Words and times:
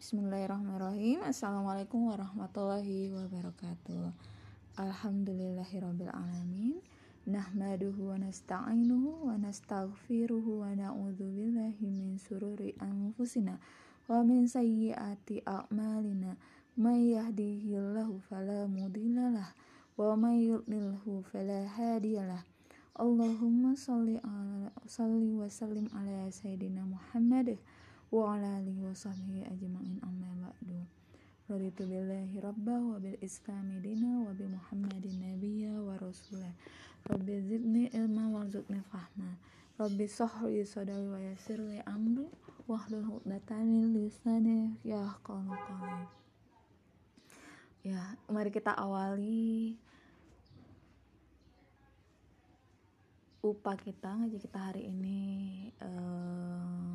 Bismillahirrahmanirrahim. 0.00 1.20
Assalamualaikum 1.28 2.08
warahmatullahi 2.08 3.12
wabarakatuh. 3.12 4.16
Alhamdulillahirrabbilalamin 4.80 6.80
Nahmaduhu 7.28 8.08
wa 8.08 8.16
nasta'inuhu 8.16 9.28
wa 9.28 9.36
nastaghfiruhu 9.36 10.64
wa 10.64 10.72
na'udhu 10.72 11.20
billahi 11.20 11.92
min 11.92 12.16
sururi 12.16 12.72
anfusina 12.80 13.60
wa 14.08 14.24
min 14.24 14.48
sayyiati 14.48 15.44
a'malina. 15.44 16.40
May 16.80 17.20
yahdihillahu 17.20 18.24
fala 18.24 18.64
mudhillalah 18.72 19.52
wa 20.00 20.16
may 20.16 20.48
yudlilhu 20.48 21.28
fala 21.28 21.68
hadiyalah 21.76 22.48
Allahumma 22.96 23.76
salli 23.76 24.16
ala 24.24 24.72
salli 24.88 25.36
wa 25.36 25.44
sallim 25.44 25.92
ala 25.92 26.32
sayyidina 26.32 26.88
Muhammad 26.88 27.60
wa 28.10 28.34
ala 28.34 28.58
alihi 28.58 28.82
wa 28.82 28.94
sahbihi 28.94 29.46
ajma'in 29.46 30.02
amma 30.02 30.50
ba'du. 30.50 30.82
Raditu 31.50 31.86
billahi 31.86 32.42
rabba 32.42 32.78
wa 32.78 32.98
bil 32.98 33.18
islami 33.22 33.78
dina 33.82 34.26
wa 34.26 34.34
bi 34.34 34.46
muhammadin 34.50 35.18
nabiyya 35.18 35.74
wa 35.78 35.98
rasulah 35.98 36.54
Rabbi 37.06 37.40
zidni 37.42 37.88
ilma 37.94 38.28
wa 38.28 38.44
zidni 38.46 38.82
fahma. 38.90 39.38
Rabbi 39.78 40.04
sahri 40.04 40.66
sadari 40.66 41.08
wa 41.08 41.16
yasirli 41.16 41.80
amri 41.86 42.28
wahlul 42.68 43.18
uqdatan 43.18 43.64
min 43.64 43.94
lisani 43.94 44.76
ya 44.84 45.16
qawmi 45.24 45.56
Ya, 47.80 48.12
mari 48.28 48.52
kita 48.52 48.76
awali 48.76 49.80
upah 53.40 53.72
kita 53.80 54.20
ngaji 54.20 54.36
kita 54.36 54.58
hari 54.60 54.92
ini 54.92 55.20
um, 55.80 56.89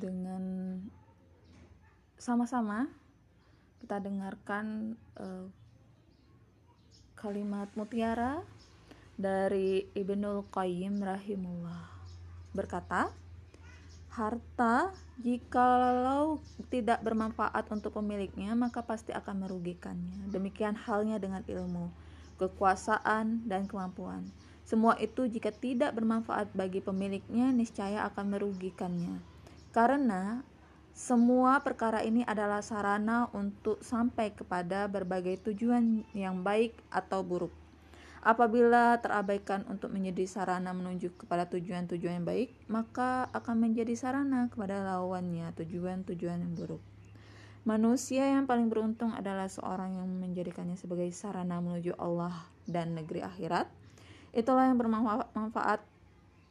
dengan 0.00 0.44
sama-sama 2.16 2.88
kita 3.84 4.00
dengarkan 4.00 4.96
uh, 5.20 5.44
kalimat 7.16 7.68
mutiara 7.76 8.40
dari 9.20 9.84
Ibnul 9.92 10.48
Qayyim 10.48 11.04
rahimullah. 11.04 11.92
Berkata 12.56 13.12
harta 14.10 14.90
jikalau 15.20 16.40
tidak 16.72 17.04
bermanfaat 17.04 17.68
untuk 17.68 18.00
pemiliknya 18.00 18.56
maka 18.56 18.80
pasti 18.80 19.12
akan 19.12 19.44
merugikannya. 19.44 20.32
Demikian 20.32 20.76
halnya 20.76 21.20
dengan 21.20 21.44
ilmu 21.44 21.92
kekuasaan 22.40 23.44
dan 23.44 23.68
kemampuan. 23.68 24.24
Semua 24.64 24.96
itu 24.96 25.28
jika 25.28 25.52
tidak 25.52 25.92
bermanfaat 25.92 26.56
bagi 26.56 26.80
pemiliknya 26.80 27.52
niscaya 27.52 28.08
akan 28.08 28.32
merugikannya 28.32 29.29
karena 29.70 30.42
semua 30.90 31.62
perkara 31.62 32.02
ini 32.02 32.26
adalah 32.26 32.60
sarana 32.60 33.30
untuk 33.32 33.80
sampai 33.80 34.34
kepada 34.34 34.90
berbagai 34.90 35.48
tujuan 35.48 36.04
yang 36.12 36.42
baik 36.42 36.74
atau 36.90 37.22
buruk. 37.22 37.54
Apabila 38.20 39.00
terabaikan 39.00 39.64
untuk 39.72 39.96
menjadi 39.96 40.28
sarana 40.28 40.76
menuju 40.76 41.16
kepada 41.16 41.48
tujuan-tujuan 41.48 42.20
yang 42.20 42.28
baik, 42.28 42.52
maka 42.68 43.32
akan 43.32 43.64
menjadi 43.64 43.96
sarana 43.96 44.52
kepada 44.52 44.84
lawannya 44.84 45.48
tujuan-tujuan 45.56 46.44
yang 46.44 46.52
buruk. 46.52 46.84
Manusia 47.64 48.28
yang 48.28 48.44
paling 48.44 48.68
beruntung 48.68 49.16
adalah 49.16 49.48
seorang 49.48 49.96
yang 49.96 50.08
menjadikannya 50.20 50.76
sebagai 50.76 51.08
sarana 51.16 51.64
menuju 51.64 51.96
Allah 51.96 52.44
dan 52.68 52.92
negeri 52.92 53.24
akhirat. 53.24 53.72
Itulah 54.36 54.68
yang 54.68 54.76
bermanfaat 54.76 55.80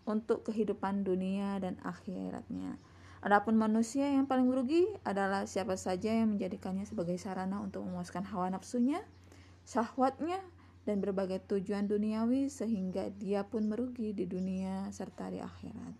untuk 0.10 0.50
kehidupan 0.50 1.06
dunia 1.06 1.62
dan 1.62 1.78
akhiratnya. 1.86 2.82
Adapun 3.20 3.60
manusia 3.60 4.08
yang 4.08 4.24
paling 4.24 4.48
merugi 4.48 4.88
adalah 5.04 5.44
siapa 5.44 5.76
saja 5.76 6.08
yang 6.08 6.40
menjadikannya 6.40 6.88
sebagai 6.88 7.20
sarana 7.20 7.60
untuk 7.60 7.84
memuaskan 7.84 8.24
hawa 8.24 8.48
nafsunya, 8.48 9.04
syahwatnya, 9.68 10.40
dan 10.88 11.04
berbagai 11.04 11.44
tujuan 11.52 11.86
duniawi 11.86 12.48
sehingga 12.48 13.12
dia 13.20 13.44
pun 13.44 13.68
merugi 13.68 14.16
di 14.16 14.24
dunia 14.24 14.88
serta 14.96 15.28
di 15.28 15.44
akhirat. 15.44 15.94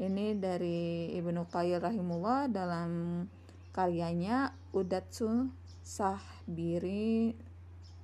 Ini 0.00 0.36
dari 0.36 1.12
Ibnu 1.16 1.48
Qayyim 1.48 1.80
rahimullah 1.80 2.52
dalam 2.52 3.24
karyanya 3.72 4.52
Udatsu 4.76 5.48
Sahbiri 5.80 7.32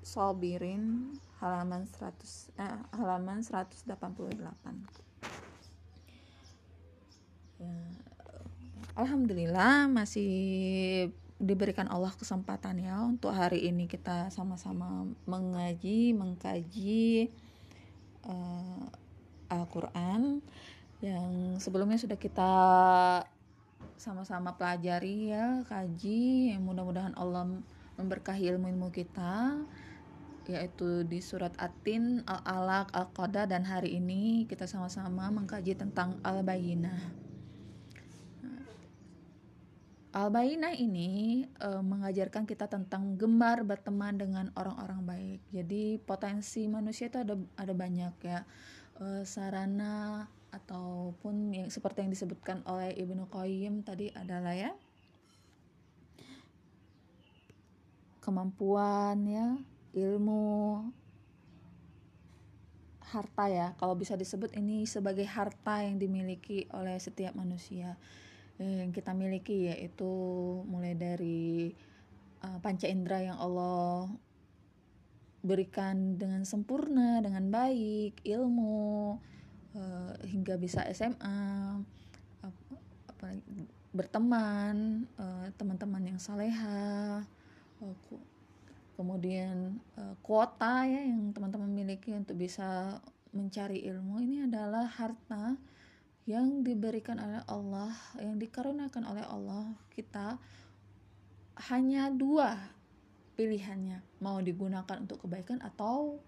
Sobirin 0.01 1.13
halaman 1.41 1.85
100 1.85 2.57
eh, 2.57 2.81
halaman 2.97 3.45
188. 3.45 3.93
Ya, 7.57 7.73
Alhamdulillah 8.97 9.93
masih 9.93 10.33
diberikan 11.37 11.85
Allah 11.93 12.17
kesempatan 12.17 12.81
ya 12.81 12.97
untuk 13.05 13.29
hari 13.29 13.69
ini 13.69 13.85
kita 13.85 14.33
sama-sama 14.33 15.05
mengaji, 15.29 16.17
mengkaji 16.17 17.29
uh, 18.25 18.89
Al-Qur'an 19.53 20.41
yang 21.05 21.61
sebelumnya 21.61 22.01
sudah 22.01 22.17
kita 22.17 22.53
sama-sama 24.01 24.57
pelajari 24.57 25.29
ya, 25.29 25.61
kaji. 25.69 26.57
Yang 26.57 26.65
mudah-mudahan 26.65 27.13
Allah 27.21 27.53
memberkahi 28.01 28.49
ilmu-ilmu 28.49 28.89
kita 28.97 29.61
yaitu 30.49 31.05
di 31.05 31.21
surat 31.21 31.53
Atin, 31.61 32.25
Al-Alaq, 32.25 32.97
Al-Qada 32.97 33.45
dan 33.45 33.69
hari 33.69 34.01
ini 34.01 34.49
kita 34.49 34.65
sama-sama 34.65 35.29
mengkaji 35.29 35.77
tentang 35.77 36.17
Al-Bayyinah. 36.25 37.26
Al-Bainah 40.17 40.73
ini 40.73 41.45
e, 41.45 41.69
mengajarkan 41.85 42.49
kita 42.49 42.73
tentang 42.73 43.21
gemar 43.21 43.61
berteman 43.69 44.17
dengan 44.17 44.49
orang-orang 44.57 45.05
baik. 45.05 45.41
Jadi 45.53 46.01
potensi 46.01 46.65
manusia 46.73 47.13
itu 47.13 47.21
ada 47.21 47.37
ada 47.61 47.77
banyak 47.77 48.17
ya. 48.25 48.41
E, 48.97 49.29
sarana 49.29 50.25
ataupun 50.57 51.53
yang 51.53 51.69
seperti 51.69 52.01
yang 52.01 52.17
disebutkan 52.17 52.65
oleh 52.65 52.97
Ibnu 52.97 53.29
Qayyim 53.29 53.85
tadi 53.85 54.09
adalah 54.17 54.57
ya 54.57 54.73
kemampuan 58.25 59.21
ya 59.29 59.61
ilmu 59.93 60.81
harta 63.05 63.53
ya. 63.53 63.77
Kalau 63.77 63.93
bisa 64.01 64.17
disebut 64.17 64.57
ini 64.57 64.89
sebagai 64.89 65.29
harta 65.29 65.85
yang 65.85 66.01
dimiliki 66.01 66.65
oleh 66.73 66.97
setiap 66.97 67.37
manusia 67.37 68.01
yang 68.57 68.93
kita 68.93 69.13
miliki 69.13 69.69
yaitu 69.69 70.09
mulai 70.65 70.97
dari 70.97 71.73
uh, 72.41 72.59
panca 72.65 72.89
indera 72.89 73.21
yang 73.21 73.37
Allah 73.37 74.09
berikan 75.45 76.19
dengan 76.19 76.43
sempurna 76.43 77.21
dengan 77.23 77.53
baik 77.53 78.25
ilmu 78.25 79.17
uh, 79.77 80.13
hingga 80.25 80.57
bisa 80.59 80.83
SMA 80.91 81.79
apa, 82.43 83.27
berteman 83.93 85.07
uh, 85.21 85.47
teman-teman 85.55 86.17
yang 86.17 86.19
saleha 86.19 87.23
uh, 87.85 87.95
kemudian 88.97 89.77
uh, 90.01 90.17
kuota 90.25 90.89
ya 90.89 91.05
yang 91.05 91.31
teman-teman 91.37 91.69
miliki 91.69 92.17
untuk 92.17 92.41
bisa 92.41 92.99
mencari 93.37 93.85
ilmu. 93.85 94.25
Ini 94.25 94.49
adalah 94.49 94.89
harta 94.89 95.61
yang 96.27 96.67
diberikan 96.67 97.23
oleh 97.23 97.43
Allah, 97.47 97.95
yang 98.19 98.35
dikaruniakan 98.35 99.07
oleh 99.07 99.23
Allah, 99.23 99.79
kita 99.95 100.43
hanya 101.71 102.11
dua 102.11 102.59
pilihannya, 103.39 104.03
mau 104.19 104.43
digunakan 104.43 104.99
untuk 104.99 105.23
kebaikan 105.23 105.63
atau 105.63 106.19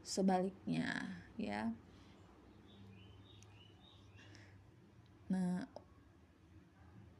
sebaliknya, 0.00 0.88
ya. 1.36 1.68
Nah, 5.28 5.68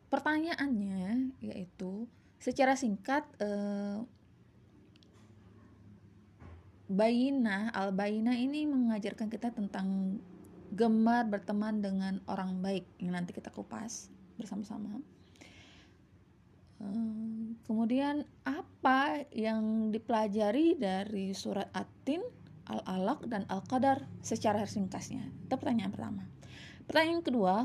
pertanyaannya 0.08 1.36
yaitu 1.44 2.08
secara 2.40 2.78
singkat 2.78 3.28
eh, 3.42 4.00
Bayina, 6.86 7.74
al-Bayina 7.74 8.38
ini 8.38 8.62
mengajarkan 8.62 9.26
kita 9.26 9.50
tentang 9.50 10.16
gemar 10.72 11.28
berteman 11.28 11.78
dengan 11.84 12.18
orang 12.26 12.58
baik 12.62 12.86
yang 12.98 13.14
nanti 13.14 13.36
kita 13.36 13.52
kupas 13.52 14.10
bersama-sama. 14.40 15.00
Kemudian 17.66 18.28
apa 18.44 19.24
yang 19.32 19.88
dipelajari 19.88 20.76
dari 20.76 21.32
surat 21.32 21.72
At-Tin, 21.72 22.20
Al-Alaq 22.68 23.24
dan 23.26 23.48
Al-Qadar 23.48 24.04
secara 24.20 24.62
ringkasnya? 24.68 25.24
Itu 25.48 25.56
pertanyaan 25.56 25.92
pertama. 25.92 26.22
Pertanyaan 26.84 27.24
kedua, 27.24 27.56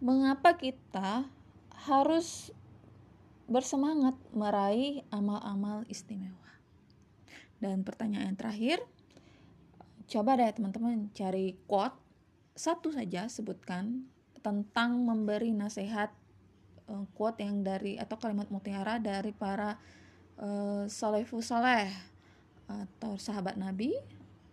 mengapa 0.00 0.56
kita 0.56 1.28
harus 1.86 2.50
bersemangat 3.44 4.16
meraih 4.32 5.04
amal-amal 5.12 5.84
istimewa? 5.92 6.48
Dan 7.60 7.84
pertanyaan 7.84 8.34
terakhir, 8.34 8.80
coba 10.08 10.40
deh 10.40 10.50
teman-teman 10.56 11.12
cari 11.12 11.54
quote 11.68 12.03
satu 12.54 12.94
saja 12.94 13.26
sebutkan 13.26 14.06
tentang 14.38 15.02
memberi 15.02 15.50
nasihat 15.50 16.14
uh, 16.86 17.02
quote 17.18 17.42
yang 17.42 17.66
dari 17.66 17.98
atau 17.98 18.14
kalimat 18.14 18.46
mutiara 18.46 19.02
dari 19.02 19.34
para 19.34 19.74
uh, 20.38 20.86
salafus 20.86 21.50
saleh 21.50 21.90
atau 22.70 23.18
sahabat 23.18 23.58
Nabi 23.58 23.92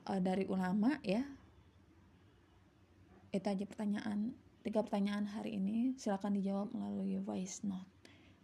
uh, 0.09 0.17
dari 0.17 0.49
ulama 0.49 0.97
ya. 1.05 1.21
Itu 3.31 3.47
aja 3.47 3.63
pertanyaan 3.69 4.33
tiga 4.65 4.81
pertanyaan 4.81 5.29
hari 5.29 5.61
ini. 5.61 5.93
Silakan 5.95 6.35
dijawab 6.41 6.73
melalui 6.73 7.21
voice 7.21 7.61
note. 7.63 7.87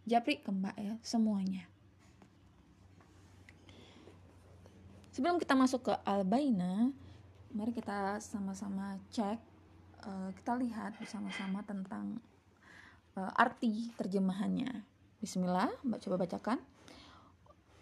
Japri 0.08 0.40
ke 0.40 0.54
mbak 0.54 0.78
ya 0.78 0.96
semuanya. 1.04 1.68
Sebelum 5.12 5.42
kita 5.42 5.58
masuk 5.58 5.90
ke 5.90 5.94
albaina 6.06 6.94
mari 7.58 7.72
kita 7.72 8.22
sama-sama 8.22 9.00
cek 9.10 9.40
uh, 10.04 10.30
kita 10.38 10.54
lihat 10.60 10.98
bersama-sama 11.00 11.64
tentang 11.66 12.22
uh, 13.16 13.32
arti 13.38 13.90
terjemahannya 13.96 14.84
Bismillah 15.18 15.72
mbak 15.82 16.04
coba 16.04 16.28
bacakan 16.28 16.62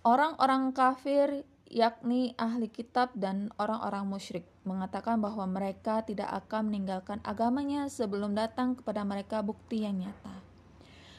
orang-orang 0.06 0.72
kafir 0.72 1.44
yakni 1.66 2.38
ahli 2.38 2.70
kitab 2.70 3.12
dan 3.18 3.50
orang-orang 3.58 4.06
musyrik, 4.06 4.46
mengatakan 4.64 5.18
bahwa 5.18 5.50
mereka 5.50 6.06
tidak 6.06 6.30
akan 6.46 6.70
meninggalkan 6.70 7.20
agamanya 7.26 7.90
sebelum 7.90 8.38
datang 8.38 8.78
kepada 8.78 9.02
mereka 9.02 9.42
bukti 9.42 9.84
yang 9.84 9.98
nyata, 9.98 10.36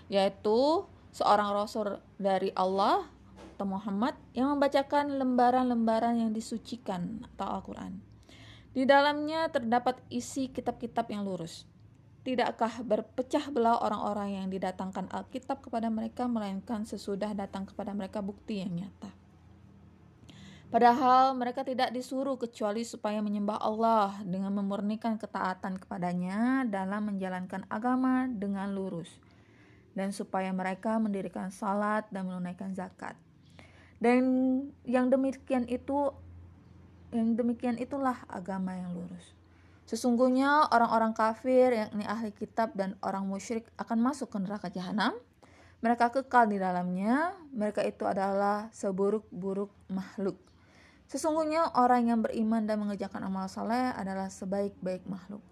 yaitu 0.07 0.87
seorang 1.11 1.51
rasul 1.51 1.99
dari 2.17 2.55
Allah 2.55 3.11
atau 3.57 3.67
Muhammad 3.67 4.15
yang 4.37 4.55
membacakan 4.55 5.17
lembaran-lembaran 5.17 6.21
yang 6.21 6.31
disucikan 6.31 7.25
atau 7.35 7.59
Al-Quran. 7.59 7.99
Di 8.76 8.84
dalamnya 8.84 9.49
terdapat 9.49 10.05
isi 10.12 10.52
kitab-kitab 10.52 11.08
yang 11.08 11.25
lurus. 11.25 11.64
Tidakkah 12.28 12.84
berpecah 12.84 13.49
belah 13.49 13.81
orang-orang 13.81 14.37
yang 14.37 14.46
didatangkan 14.52 15.08
Alkitab 15.08 15.64
kepada 15.64 15.88
mereka, 15.88 16.28
melainkan 16.28 16.84
sesudah 16.84 17.32
datang 17.32 17.64
kepada 17.64 17.96
mereka 17.96 18.20
bukti 18.20 18.61
yang 18.61 18.76
nyata. 18.76 19.08
Padahal 20.69 21.32
mereka 21.32 21.64
tidak 21.64 21.88
disuruh 21.88 22.37
kecuali 22.37 22.84
supaya 22.84 23.25
menyembah 23.25 23.64
Allah 23.64 24.20
dengan 24.28 24.52
memurnikan 24.52 25.17
ketaatan 25.17 25.81
kepadanya 25.81 26.69
dalam 26.69 27.17
menjalankan 27.17 27.64
agama 27.73 28.28
dengan 28.28 28.76
lurus. 28.76 29.08
Dan 29.96 30.12
supaya 30.12 30.52
mereka 30.52 31.00
mendirikan 31.00 31.49
salat 31.49 32.05
dan 32.12 32.28
menunaikan 32.28 32.76
zakat. 32.76 33.17
Dan 33.96 34.20
yang 34.84 35.08
demikian 35.08 35.64
itu 35.64 36.12
yang 37.17 37.33
demikian 37.35 37.81
itulah 37.81 38.29
agama 38.29 38.77
yang 38.77 38.93
lurus. 38.93 39.33
Sesungguhnya 39.87 40.69
orang-orang 40.69 41.15
kafir 41.15 41.71
yakni 41.71 42.03
ahli 42.05 42.35
kitab 42.35 42.75
dan 42.75 42.99
orang 43.01 43.25
musyrik 43.25 43.71
akan 43.79 44.03
masuk 44.03 44.35
ke 44.35 44.39
neraka 44.43 44.69
jahanam. 44.69 45.15
Mereka 45.81 46.11
kekal 46.11 46.51
di 46.51 46.59
dalamnya. 46.59 47.33
Mereka 47.55 47.87
itu 47.87 48.03
adalah 48.03 48.69
seburuk-buruk 48.75 49.71
makhluk. 49.89 50.37
Sesungguhnya 51.07 51.71
orang 51.79 52.11
yang 52.11 52.19
beriman 52.19 52.67
dan 52.67 52.83
mengerjakan 52.83 53.31
amal 53.31 53.47
saleh 53.47 53.95
adalah 53.95 54.27
sebaik-baik 54.27 55.07
makhluk. 55.07 55.43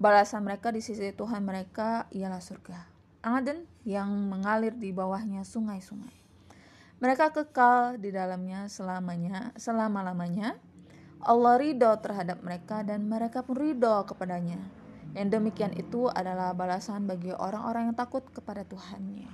Balasan 0.00 0.48
mereka 0.48 0.72
di 0.72 0.80
sisi 0.80 1.12
Tuhan 1.12 1.44
mereka 1.44 2.08
ialah 2.08 2.40
surga. 2.40 2.88
Aden 3.20 3.68
yang 3.84 4.08
mengalir 4.32 4.72
di 4.72 4.96
bawahnya 4.96 5.44
sungai-sungai. 5.44 6.24
Mereka 7.04 7.36
kekal 7.36 8.00
di 8.00 8.08
dalamnya 8.08 8.64
selamanya, 8.72 9.52
selama-lamanya. 9.60 10.56
Allah 11.24 11.56
ridho 11.56 11.88
terhadap 12.04 12.44
mereka 12.44 12.84
dan 12.84 13.08
mereka 13.08 13.40
pun 13.40 13.56
ridho 13.56 14.04
kepadanya. 14.04 14.60
Yang 15.16 15.40
demikian 15.40 15.72
itu 15.72 16.10
adalah 16.12 16.52
balasan 16.52 17.08
bagi 17.08 17.32
orang-orang 17.32 17.90
yang 17.90 17.96
takut 17.96 18.26
kepada 18.28 18.66
Tuhannya. 18.68 19.30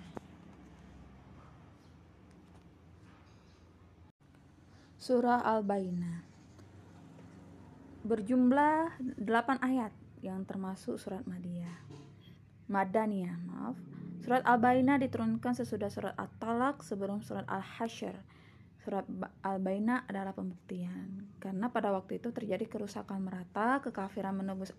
Surah 5.01 5.41
Al-Baina 5.43 6.31
berjumlah 8.05 8.97
8 9.21 9.61
ayat 9.61 9.93
yang 10.25 10.45
termasuk 10.45 10.97
surat 11.01 11.25
Madiyah. 11.25 11.81
Madaniyah, 12.71 13.37
maaf. 13.45 13.77
Surat 14.21 14.45
Al-Baina 14.45 15.01
diturunkan 15.01 15.57
sesudah 15.57 15.89
surat 15.89 16.15
At-Talaq 16.15 16.85
sebelum 16.85 17.25
surat 17.25 17.49
Al-Hasyr. 17.49 18.15
Surat 18.91 19.07
Al-Baina 19.47 20.03
adalah 20.11 20.35
pembuktian. 20.35 21.31
Karena 21.39 21.71
pada 21.71 21.95
waktu 21.95 22.19
itu 22.19 22.35
terjadi 22.35 22.67
kerusakan 22.67 23.23
merata, 23.23 23.79
kekafiran 23.79 24.35
menembus 24.35 24.75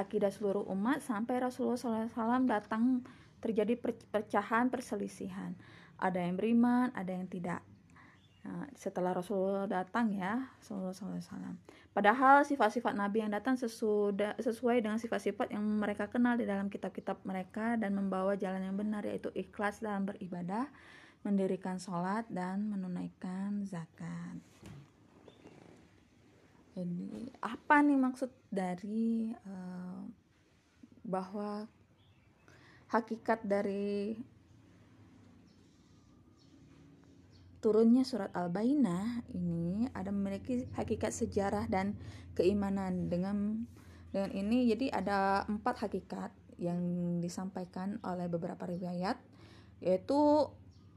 akidah 0.00 0.32
seluruh 0.32 0.64
umat 0.72 1.04
sampai 1.04 1.44
Rasulullah 1.44 2.08
SAW 2.08 2.48
datang 2.48 3.04
terjadi 3.44 3.76
perpecahan, 3.76 4.72
perselisihan. 4.72 5.52
Ada 6.00 6.24
yang 6.24 6.40
beriman, 6.40 6.88
ada 6.96 7.12
yang 7.12 7.28
tidak. 7.28 7.60
Nah, 8.48 8.64
setelah 8.72 9.12
Rasulullah 9.12 9.68
datang 9.68 10.16
ya, 10.16 10.48
Alaihi 10.64 11.20
Wasallam. 11.20 11.60
Padahal 11.92 12.40
sifat-sifat 12.48 12.96
Nabi 12.96 13.28
yang 13.28 13.36
datang 13.36 13.60
sesudah, 13.60 14.40
sesuai 14.40 14.80
dengan 14.80 14.96
sifat-sifat 14.96 15.52
yang 15.52 15.60
mereka 15.60 16.08
kenal 16.08 16.40
di 16.40 16.48
dalam 16.48 16.72
kitab-kitab 16.72 17.20
mereka 17.28 17.76
dan 17.76 17.92
membawa 17.92 18.40
jalan 18.40 18.64
yang 18.64 18.80
benar 18.80 19.04
yaitu 19.04 19.28
ikhlas 19.36 19.84
dalam 19.84 20.08
beribadah, 20.08 20.72
mendirikan 21.20 21.76
sholat 21.76 22.24
dan 22.32 22.68
menunaikan 22.72 23.64
zakat. 23.68 24.40
Jadi 26.72 27.28
apa 27.44 27.82
nih 27.84 27.98
maksud 27.98 28.30
dari 28.48 29.34
uh, 29.34 30.00
bahwa 31.04 31.66
hakikat 32.88 33.44
dari 33.44 34.16
turunnya 37.60 38.02
surat 38.08 38.32
Al-Bainah 38.32 39.28
ini 39.36 39.84
ada 39.92 40.08
memiliki 40.08 40.64
hakikat 40.72 41.12
sejarah 41.12 41.68
dan 41.68 41.92
keimanan 42.32 43.12
dengan 43.12 43.68
dengan 44.10 44.32
ini 44.32 44.66
jadi 44.72 45.04
ada 45.04 45.44
empat 45.46 45.86
hakikat 45.86 46.32
yang 46.56 46.80
disampaikan 47.20 48.00
oleh 48.02 48.26
beberapa 48.26 48.64
riwayat 48.64 49.20
yaitu 49.84 50.48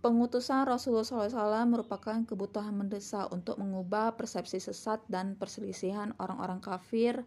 pengutusan 0.03 0.67
Rasulullah 0.67 1.07
SAW 1.07 1.63
merupakan 1.63 2.19
kebutuhan 2.27 2.75
mendesak 2.75 3.31
untuk 3.31 3.55
mengubah 3.55 4.19
persepsi 4.19 4.59
sesat 4.59 4.99
dan 5.07 5.39
perselisihan 5.39 6.11
orang-orang 6.19 6.59
kafir 6.59 7.23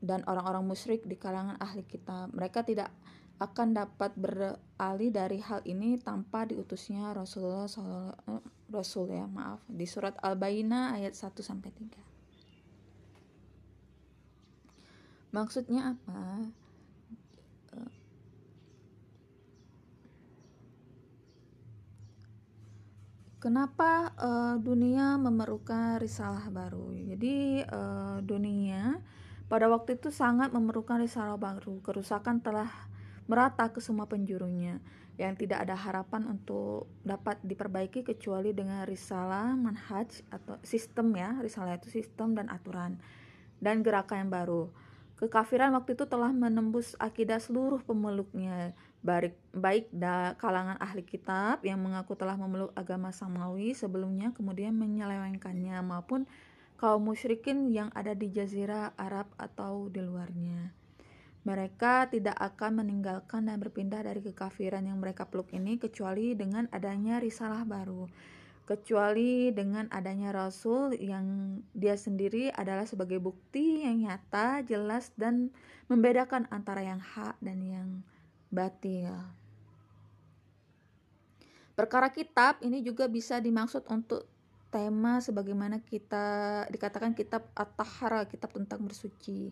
dan 0.00 0.24
orang-orang 0.24 0.64
musyrik 0.64 1.04
di 1.04 1.20
kalangan 1.20 1.60
ahli 1.60 1.84
kita. 1.84 2.32
Mereka 2.32 2.64
tidak 2.64 2.88
akan 3.36 3.76
dapat 3.76 4.16
beralih 4.16 5.10
dari 5.12 5.44
hal 5.44 5.60
ini 5.68 6.00
tanpa 6.00 6.48
diutusnya 6.48 7.12
Rasulullah 7.12 7.68
SAW, 7.68 8.40
Rasul 8.72 9.12
ya 9.12 9.28
maaf 9.28 9.60
di 9.68 9.84
surat 9.84 10.16
Al-Bayyinah 10.24 10.96
ayat 10.96 11.12
1 11.12 11.36
sampai 11.44 11.68
3. 11.68 12.00
Maksudnya 15.36 15.98
apa? 15.98 16.48
Kenapa 23.44 24.16
uh, 24.16 24.56
dunia 24.56 25.20
memerlukan 25.20 26.00
risalah 26.00 26.48
baru? 26.48 26.96
Jadi 26.96 27.60
uh, 27.68 28.24
dunia 28.24 28.96
pada 29.52 29.68
waktu 29.68 30.00
itu 30.00 30.08
sangat 30.08 30.48
memerlukan 30.48 30.96
risalah 30.96 31.36
baru. 31.36 31.84
Kerusakan 31.84 32.40
telah 32.40 32.72
merata 33.28 33.68
ke 33.68 33.84
semua 33.84 34.08
penjurunya 34.08 34.80
yang 35.20 35.36
tidak 35.36 35.68
ada 35.68 35.76
harapan 35.76 36.24
untuk 36.26 36.88
dapat 37.04 37.38
diperbaiki 37.44 38.02
kecuali 38.02 38.50
dengan 38.50 38.82
risalah 38.88 39.54
manhaj 39.54 40.24
atau 40.32 40.58
sistem 40.66 41.14
ya 41.14 41.38
risalah 41.38 41.78
itu 41.78 41.86
sistem 41.86 42.34
dan 42.34 42.50
aturan 42.50 42.98
dan 43.62 43.86
gerakan 43.86 44.26
yang 44.26 44.32
baru 44.34 44.74
kekafiran 45.22 45.70
waktu 45.78 45.94
itu 45.94 46.10
telah 46.10 46.34
menembus 46.34 46.98
akidah 46.98 47.38
seluruh 47.38 47.78
pemeluknya 47.86 48.74
baik 49.04 49.36
baik 49.52 49.92
da, 49.92 50.32
kalangan 50.40 50.80
ahli 50.80 51.04
kitab 51.04 51.60
yang 51.60 51.76
mengaku 51.78 52.16
telah 52.16 52.40
memeluk 52.40 52.72
agama 52.72 53.12
samawi 53.12 53.76
sebelumnya 53.76 54.32
kemudian 54.32 54.72
menyelewengkannya 54.80 55.76
maupun 55.84 56.24
kaum 56.80 57.04
musyrikin 57.04 57.68
yang 57.68 57.92
ada 57.92 58.16
di 58.16 58.32
jazirah 58.32 58.96
Arab 58.96 59.28
atau 59.36 59.92
di 59.92 60.00
luarnya 60.00 60.72
mereka 61.44 62.08
tidak 62.08 62.40
akan 62.40 62.80
meninggalkan 62.80 63.44
dan 63.44 63.60
berpindah 63.60 64.00
dari 64.00 64.24
kekafiran 64.24 64.88
yang 64.88 64.96
mereka 64.96 65.28
peluk 65.28 65.52
ini 65.52 65.76
kecuali 65.76 66.32
dengan 66.32 66.64
adanya 66.72 67.20
risalah 67.20 67.68
baru. 67.68 68.08
Kecuali 68.64 69.52
dengan 69.52 69.92
adanya 69.92 70.32
rasul 70.32 70.96
yang 70.96 71.60
dia 71.76 72.00
sendiri 72.00 72.48
adalah 72.48 72.88
sebagai 72.88 73.20
bukti 73.20 73.84
yang 73.84 74.08
nyata, 74.08 74.64
jelas 74.64 75.12
dan 75.20 75.52
membedakan 75.92 76.48
antara 76.48 76.80
yang 76.80 76.96
hak 76.96 77.36
dan 77.44 77.60
yang 77.60 77.88
batil. 78.54 79.10
Perkara 81.74 82.14
kitab 82.14 82.62
ini 82.62 82.86
juga 82.86 83.10
bisa 83.10 83.42
dimaksud 83.42 83.82
untuk 83.90 84.30
tema 84.70 85.18
sebagaimana 85.18 85.82
kita 85.82 86.66
dikatakan 86.70 87.14
kitab 87.18 87.50
At-Tahara, 87.54 88.30
kitab 88.30 88.54
tentang 88.54 88.86
bersuci 88.86 89.50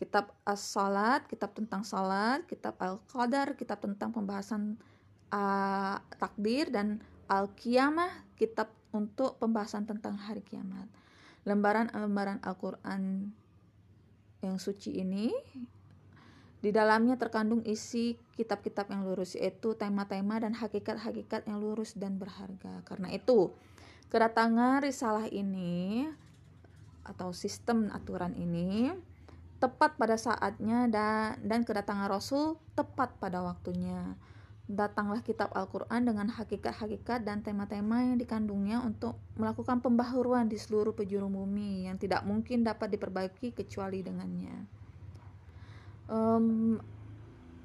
kitab 0.00 0.32
as-salat 0.48 1.28
kitab 1.28 1.52
tentang 1.52 1.84
salat 1.84 2.40
kitab 2.48 2.72
al-qadar 2.80 3.52
kitab 3.52 3.84
tentang 3.84 4.08
pembahasan 4.16 4.80
uh, 5.28 6.00
takdir 6.16 6.72
dan 6.72 7.04
al-qiyamah 7.28 8.08
kitab 8.40 8.72
untuk 8.96 9.36
pembahasan 9.36 9.84
tentang 9.84 10.16
hari 10.16 10.40
kiamat 10.40 10.88
lembaran-lembaran 11.44 12.40
Al-Quran 12.40 13.28
yang 14.40 14.56
suci 14.56 15.04
ini 15.04 15.28
di 16.60 16.70
dalamnya 16.70 17.16
terkandung 17.16 17.64
isi 17.64 18.20
kitab-kitab 18.36 18.92
yang 18.92 19.08
lurus 19.08 19.36
yaitu 19.36 19.72
tema-tema 19.76 20.36
dan 20.40 20.52
hakikat-hakikat 20.52 21.48
yang 21.48 21.60
lurus 21.60 21.96
dan 21.96 22.20
berharga. 22.20 22.84
Karena 22.84 23.08
itu, 23.12 23.52
kedatangan 24.12 24.84
risalah 24.84 25.28
ini 25.32 26.04
atau 27.04 27.32
sistem 27.32 27.88
aturan 27.90 28.36
ini 28.36 28.92
tepat 29.60 29.96
pada 29.96 30.16
saatnya 30.16 30.88
dan 30.88 31.36
dan 31.44 31.60
kedatangan 31.64 32.08
Rasul 32.08 32.56
tepat 32.76 33.12
pada 33.20 33.44
waktunya 33.44 34.16
datanglah 34.70 35.20
kitab 35.26 35.50
Al-Quran 35.50 36.06
dengan 36.06 36.30
hakikat-hakikat 36.30 37.26
dan 37.26 37.42
tema-tema 37.42 38.06
yang 38.06 38.16
dikandungnya 38.22 38.78
untuk 38.78 39.18
melakukan 39.34 39.82
pembaharuan 39.82 40.46
di 40.46 40.54
seluruh 40.56 40.94
penjuru 40.94 41.26
bumi 41.26 41.90
yang 41.90 41.98
tidak 41.98 42.22
mungkin 42.22 42.62
dapat 42.62 42.94
diperbaiki 42.94 43.50
kecuali 43.50 44.06
dengannya. 44.06 44.79
Um, 46.10 46.82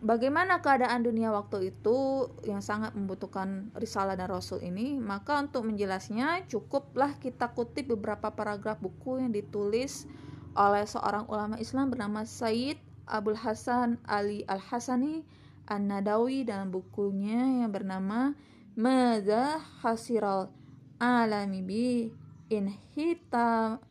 bagaimana 0.05 0.61
keadaan 0.61 1.01
dunia 1.01 1.33
waktu 1.33 1.73
itu 1.73 2.29
yang 2.45 2.61
sangat 2.61 2.93
membutuhkan 2.93 3.73
risalah 3.73 4.13
dan 4.13 4.29
rasul 4.29 4.61
ini? 4.61 5.01
Maka 5.01 5.41
untuk 5.41 5.65
menjelasnya 5.65 6.45
cukuplah 6.45 7.17
kita 7.17 7.49
kutip 7.57 7.97
beberapa 7.97 8.29
paragraf 8.29 8.77
buku 8.77 9.17
yang 9.17 9.33
ditulis 9.33 10.05
oleh 10.53 10.85
seorang 10.85 11.25
ulama 11.25 11.57
Islam 11.57 11.89
bernama 11.89 12.21
Said 12.23 12.77
Abdul 13.09 13.41
Hasan 13.41 13.97
Ali 14.05 14.45
Al-Hasani 14.45 15.25
An-Nadawi 15.65 16.45
dalam 16.45 16.69
bukunya 16.69 17.65
yang 17.65 17.73
bernama 17.73 18.37
Mada 18.77 19.57
Hasiral 19.81 20.53
Alami 21.01 21.65
bi 21.65 22.13
Inhita 22.53 23.81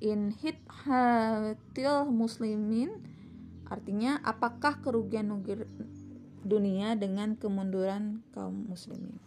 Inhithatil 0.00 2.08
Muslimin 2.08 3.15
artinya 3.66 4.22
apakah 4.22 4.78
kerugian 4.80 5.30
dunia 6.46 6.94
dengan 6.94 7.34
kemunduran 7.34 8.22
kaum 8.30 8.70
muslimin 8.70 9.18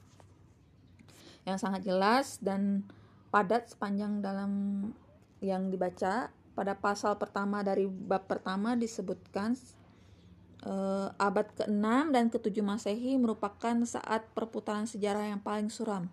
yang 1.44 1.60
sangat 1.60 1.84
jelas 1.88 2.40
dan 2.40 2.88
padat 3.34 3.72
sepanjang 3.72 4.24
dalam 4.24 4.52
yang 5.40 5.72
dibaca 5.72 6.32
pada 6.56 6.74
pasal 6.76 7.16
pertama 7.16 7.64
dari 7.64 7.88
bab 7.88 8.28
pertama 8.28 8.76
disebutkan 8.76 9.56
uh, 10.68 11.08
abad 11.16 11.48
ke-6 11.56 11.86
dan 12.12 12.26
ke-7 12.28 12.60
Masehi 12.60 13.16
merupakan 13.16 13.76
saat 13.88 14.28
perputaran 14.36 14.84
sejarah 14.84 15.32
yang 15.32 15.40
paling 15.40 15.72
suram 15.72 16.12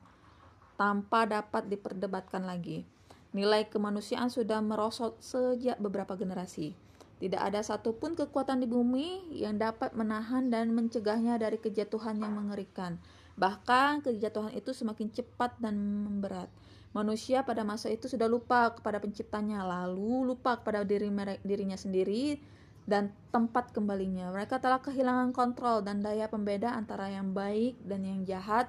tanpa 0.78 1.26
dapat 1.26 1.66
diperdebatkan 1.66 2.44
lagi. 2.46 2.86
Nilai 3.34 3.68
kemanusiaan 3.68 4.30
sudah 4.30 4.62
merosot 4.62 5.18
sejak 5.20 5.76
beberapa 5.82 6.14
generasi. 6.14 6.76
Tidak 7.16 7.40
ada 7.40 7.64
satupun 7.64 8.12
kekuatan 8.12 8.60
di 8.60 8.68
bumi 8.68 9.32
yang 9.32 9.56
dapat 9.56 9.96
menahan 9.96 10.52
dan 10.52 10.76
mencegahnya 10.76 11.40
dari 11.40 11.56
kejatuhan 11.56 12.20
yang 12.20 12.36
mengerikan. 12.36 13.00
Bahkan 13.40 14.04
kejatuhan 14.04 14.52
itu 14.52 14.76
semakin 14.76 15.08
cepat 15.08 15.56
dan 15.56 15.76
memberat. 15.80 16.52
Manusia 16.92 17.44
pada 17.44 17.64
masa 17.64 17.92
itu 17.92 18.08
sudah 18.08 18.28
lupa 18.28 18.72
kepada 18.72 19.00
penciptanya, 19.00 19.64
lalu 19.64 20.32
lupa 20.32 20.60
kepada 20.60 20.84
diri 20.84 21.08
dirinya 21.44 21.76
sendiri 21.76 22.40
dan 22.88 23.12
tempat 23.32 23.72
kembalinya. 23.72 24.32
Mereka 24.32 24.60
telah 24.60 24.80
kehilangan 24.80 25.32
kontrol 25.36 25.84
dan 25.84 26.00
daya 26.00 26.28
pembeda 26.28 26.72
antara 26.72 27.12
yang 27.12 27.32
baik 27.36 27.76
dan 27.84 28.04
yang 28.04 28.24
jahat, 28.24 28.68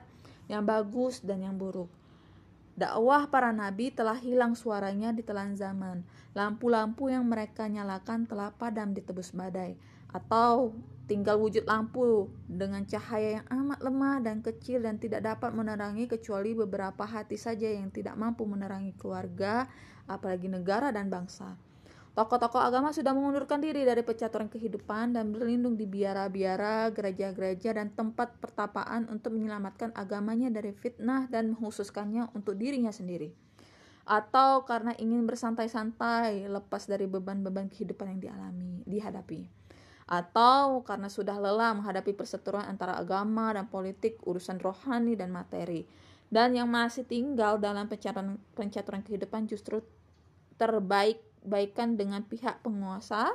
yang 0.51 0.63
bagus 0.63 1.24
dan 1.24 1.44
yang 1.44 1.56
buruk. 1.56 1.88
Dakwah 2.77 3.25
para 3.34 3.50
nabi 3.50 3.89
telah 3.89 4.22
hilang 4.22 4.53
suaranya 4.53 5.10
di 5.10 5.25
telan 5.25 5.57
zaman. 5.57 6.05
Lampu-lampu 6.38 7.10
yang 7.10 7.25
mereka 7.25 7.65
nyalakan 7.65 8.29
telah 8.29 8.53
padam 8.53 8.93
ditebus 8.93 9.34
badai, 9.34 9.74
atau 10.13 10.77
tinggal 11.10 11.41
wujud 11.41 11.65
lampu 11.65 12.29
dengan 12.46 12.86
cahaya 12.86 13.41
yang 13.41 13.48
amat 13.50 13.79
lemah 13.81 14.17
dan 14.22 14.46
kecil 14.46 14.86
dan 14.86 15.01
tidak 15.01 15.25
dapat 15.25 15.57
menerangi 15.57 16.05
kecuali 16.05 16.53
beberapa 16.53 17.01
hati 17.01 17.34
saja 17.34 17.65
yang 17.65 17.89
tidak 17.89 18.13
mampu 18.13 18.46
menerangi 18.46 18.93
keluarga, 18.93 19.65
apalagi 20.05 20.46
negara 20.46 20.93
dan 20.93 21.10
bangsa. 21.10 21.57
Tokoh-tokoh 22.17 22.57
agama 22.57 22.89
sudah 22.89 23.13
mengundurkan 23.13 23.62
diri 23.62 23.86
dari 23.86 24.01
pecaturan 24.01 24.50
kehidupan 24.50 25.13
dan 25.13 25.29
berlindung 25.29 25.77
di 25.77 25.86
biara-biara, 25.86 26.89
gereja-gereja, 26.89 27.77
dan 27.77 27.93
tempat 27.93 28.41
pertapaan 28.41 29.05
untuk 29.05 29.38
menyelamatkan 29.38 29.93
agamanya 29.93 30.50
dari 30.50 30.74
fitnah 30.74 31.29
dan 31.29 31.53
menghususkannya 31.53 32.33
untuk 32.33 32.57
dirinya 32.57 32.89
sendiri. 32.89 33.38
Atau 34.09 34.65
karena 34.65 34.97
ingin 34.97 35.29
bersantai-santai 35.29 36.50
lepas 36.50 36.89
dari 36.89 37.05
beban-beban 37.05 37.69
kehidupan 37.69 38.17
yang 38.17 38.33
dialami, 38.33 38.81
dihadapi. 38.89 39.45
Atau 40.09 40.81
karena 40.89 41.13
sudah 41.13 41.38
lelah 41.38 41.77
menghadapi 41.77 42.17
perseteruan 42.17 42.65
antara 42.65 42.97
agama 42.97 43.53
dan 43.53 43.69
politik, 43.69 44.17
urusan 44.25 44.57
rohani 44.57 45.13
dan 45.13 45.29
materi. 45.29 45.86
Dan 46.33 46.57
yang 46.57 46.65
masih 46.65 47.05
tinggal 47.05 47.62
dalam 47.62 47.86
pencaturan, 47.86 48.41
pencaturan 48.57 49.05
kehidupan 49.05 49.45
justru 49.45 49.86
terbaik 50.57 51.26
baikan 51.48 51.96
dengan 51.96 52.22
pihak 52.27 52.62
penguasa. 52.62 53.34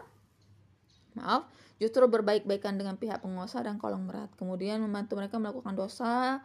Maaf 1.17 1.49
justru 1.83 2.07
berbaik-baikan 2.07 2.79
dengan 2.79 2.95
pihak 2.95 3.19
penguasa 3.19 3.59
dan 3.67 3.75
kolong 3.83 4.07
berat. 4.07 4.31
Kemudian 4.39 4.79
membantu 4.79 5.19
mereka 5.19 5.43
melakukan 5.43 5.75
dosa 5.75 6.39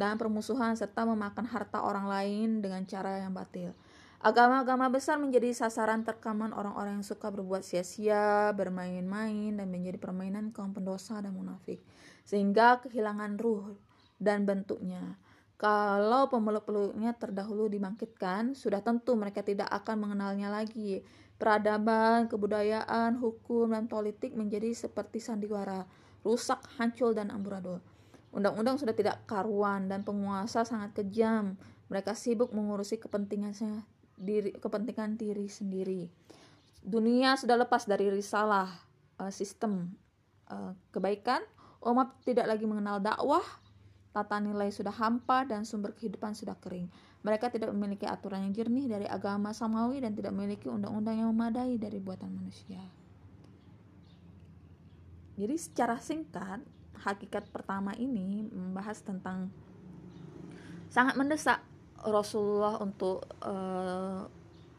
dan 0.00 0.16
permusuhan 0.16 0.72
serta 0.78 1.04
memakan 1.04 1.44
harta 1.44 1.84
orang 1.84 2.08
lain 2.08 2.64
dengan 2.64 2.88
cara 2.88 3.20
yang 3.20 3.36
batil. 3.36 3.76
Agama-agama 4.18 4.90
besar 4.90 5.14
menjadi 5.20 5.54
sasaran 5.54 6.02
terkaman 6.02 6.50
orang-orang 6.50 6.98
yang 6.98 7.06
suka 7.06 7.30
berbuat 7.30 7.62
sia-sia, 7.62 8.50
bermain-main, 8.50 9.54
dan 9.54 9.70
menjadi 9.70 9.94
permainan 9.94 10.50
kaum 10.50 10.74
pendosa 10.74 11.22
dan 11.22 11.38
munafik, 11.38 11.78
sehingga 12.26 12.82
kehilangan 12.82 13.38
ruh 13.38 13.78
dan 14.18 14.42
bentuknya. 14.42 15.14
Kalau 15.58 16.30
pemeluk-peluknya 16.30 17.18
terdahulu 17.18 17.66
dibangkitkan, 17.66 18.54
sudah 18.54 18.78
tentu 18.78 19.18
mereka 19.18 19.42
tidak 19.42 19.66
akan 19.74 20.06
mengenalnya 20.06 20.54
lagi. 20.54 21.02
Peradaban, 21.34 22.30
kebudayaan, 22.30 23.18
hukum, 23.18 23.74
dan 23.74 23.90
politik 23.90 24.38
menjadi 24.38 24.70
seperti 24.70 25.18
sandiwara, 25.18 25.82
rusak, 26.22 26.62
hancur, 26.78 27.10
dan 27.10 27.34
amburadul. 27.34 27.82
Undang-undang 28.30 28.78
sudah 28.78 28.94
tidak 28.94 29.26
karuan 29.26 29.90
dan 29.90 30.06
penguasa 30.06 30.62
sangat 30.62 30.94
kejam. 30.94 31.58
Mereka 31.90 32.14
sibuk 32.14 32.54
mengurusi 32.54 33.02
kepentingannya 33.02 33.82
diri, 34.14 34.54
kepentingan 34.54 35.18
diri 35.18 35.50
sendiri. 35.50 36.06
Dunia 36.86 37.34
sudah 37.34 37.58
lepas 37.58 37.82
dari 37.90 38.14
risalah 38.14 38.70
uh, 39.18 39.32
sistem 39.34 39.90
uh, 40.46 40.70
kebaikan. 40.94 41.42
Umat 41.82 42.14
tidak 42.22 42.46
lagi 42.46 42.66
mengenal 42.66 43.02
dakwah, 43.02 43.42
tata 44.18 44.42
nilai 44.42 44.74
sudah 44.74 44.90
hampa 44.90 45.46
dan 45.46 45.62
sumber 45.62 45.94
kehidupan 45.94 46.34
sudah 46.34 46.58
kering. 46.58 46.90
Mereka 47.22 47.54
tidak 47.54 47.70
memiliki 47.70 48.02
aturan 48.02 48.42
yang 48.42 48.54
jernih 48.54 48.90
dari 48.90 49.06
agama 49.06 49.54
samawi 49.54 50.02
dan 50.02 50.18
tidak 50.18 50.34
memiliki 50.34 50.66
undang-undang 50.66 51.22
yang 51.22 51.30
memadai 51.30 51.78
dari 51.78 52.02
buatan 52.02 52.34
manusia. 52.34 52.82
Jadi 55.38 55.54
secara 55.54 56.02
singkat, 56.02 56.58
hakikat 56.98 57.46
pertama 57.54 57.94
ini 57.94 58.42
membahas 58.50 58.98
tentang 59.06 59.54
sangat 60.90 61.14
mendesak 61.14 61.62
Rasulullah 62.02 62.82
untuk 62.82 63.22
uh, 63.46 64.26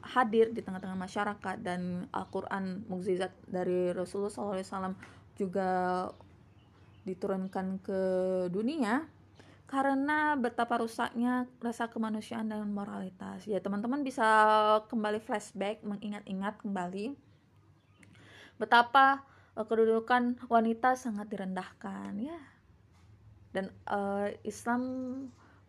hadir 0.03 0.51
di 0.51 0.59
tengah-tengah 0.59 0.99
masyarakat 0.99 1.55
dan 1.63 2.07
Al-Quran 2.11 2.87
mukjizat 2.91 3.31
dari 3.47 3.91
Rasulullah 3.95 4.31
SAW 4.31 4.95
juga 5.35 5.69
diturunkan 7.07 7.79
ke 7.79 8.01
dunia 8.51 9.18
karena 9.69 10.33
betapa 10.33 10.81
rusaknya 10.81 11.45
rasa 11.61 11.93
kemanusiaan 11.93 12.49
dan 12.49 12.65
moralitas. 12.73 13.45
Ya, 13.45 13.61
teman-teman 13.61 14.01
bisa 14.01 14.25
kembali 14.89 15.21
flashback, 15.21 15.85
mengingat-ingat 15.85 16.57
kembali 16.65 17.13
betapa 18.57 19.21
uh, 19.53 19.65
kedudukan 19.69 20.41
wanita 20.49 20.97
sangat 20.97 21.29
direndahkan, 21.29 22.17
ya. 22.17 22.41
Dan 23.53 23.69
uh, 23.85 24.33
Islam 24.41 24.81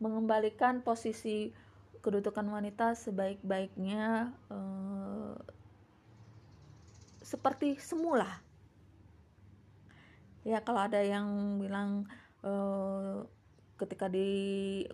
mengembalikan 0.01 0.81
posisi 0.81 1.53
kedudukan 2.01 2.49
wanita 2.49 2.97
sebaik-baiknya 2.97 4.33
uh, 4.49 5.37
seperti 7.21 7.77
semula. 7.77 8.41
Ya, 10.41 10.65
kalau 10.65 10.89
ada 10.89 11.05
yang 11.05 11.61
bilang 11.61 12.09
uh, 12.41 13.29
ketika 13.81 14.13
di 14.13 14.29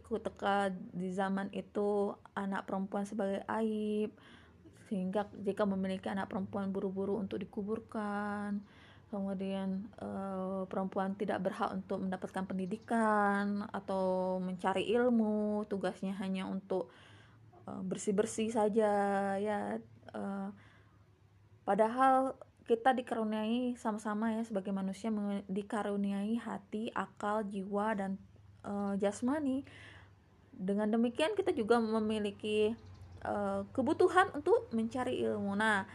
ketika 0.06 0.70
di 0.94 1.10
zaman 1.10 1.50
itu 1.50 2.14
anak 2.38 2.70
perempuan 2.70 3.02
sebagai 3.02 3.42
aib 3.58 4.14
sehingga 4.86 5.26
jika 5.42 5.66
memiliki 5.66 6.06
anak 6.06 6.30
perempuan 6.30 6.70
buru-buru 6.70 7.18
untuk 7.18 7.42
dikuburkan 7.42 8.62
kemudian 9.10 9.90
uh, 10.02 10.66
perempuan 10.70 11.18
tidak 11.18 11.42
berhak 11.42 11.74
untuk 11.74 12.02
mendapatkan 12.02 12.46
pendidikan 12.46 13.66
atau 13.70 14.38
mencari 14.38 14.86
ilmu 14.94 15.66
tugasnya 15.66 16.14
hanya 16.22 16.46
untuk 16.46 16.90
uh, 17.66 17.82
bersih-bersih 17.82 18.50
saja 18.54 18.90
ya 19.38 19.78
uh, 20.14 20.50
padahal 21.62 22.38
kita 22.66 22.90
dikaruniai 22.98 23.78
sama-sama 23.78 24.34
ya 24.34 24.42
sebagai 24.42 24.74
manusia 24.74 25.14
dikaruniai 25.46 26.34
hati, 26.34 26.90
akal, 26.90 27.46
jiwa 27.46 27.94
dan 27.94 28.18
uh, 28.66 28.94
jasmani. 28.98 29.62
Dengan 30.50 30.90
demikian 30.90 31.38
kita 31.38 31.54
juga 31.54 31.78
memiliki 31.78 32.74
uh, 33.22 33.62
kebutuhan 33.70 34.34
untuk 34.34 34.66
mencari 34.74 35.22
ilmu. 35.22 35.54
Nah, 35.54 35.86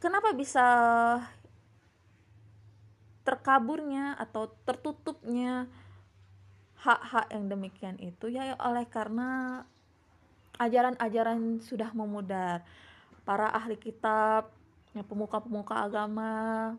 kenapa 0.00 0.32
bisa 0.32 0.66
terkaburnya 3.22 4.18
atau 4.18 4.50
tertutupnya 4.66 5.70
hak-hak 6.82 7.30
yang 7.30 7.46
demikian 7.46 7.96
itu 8.02 8.26
ya 8.26 8.58
oleh 8.58 8.82
karena 8.90 9.62
ajaran-ajaran 10.58 11.62
sudah 11.62 11.94
memudar 11.94 12.66
para 13.22 13.46
ahli 13.54 13.78
kitab 13.78 14.50
ya 14.90 15.06
pemuka-pemuka 15.06 15.78
agama 15.78 16.74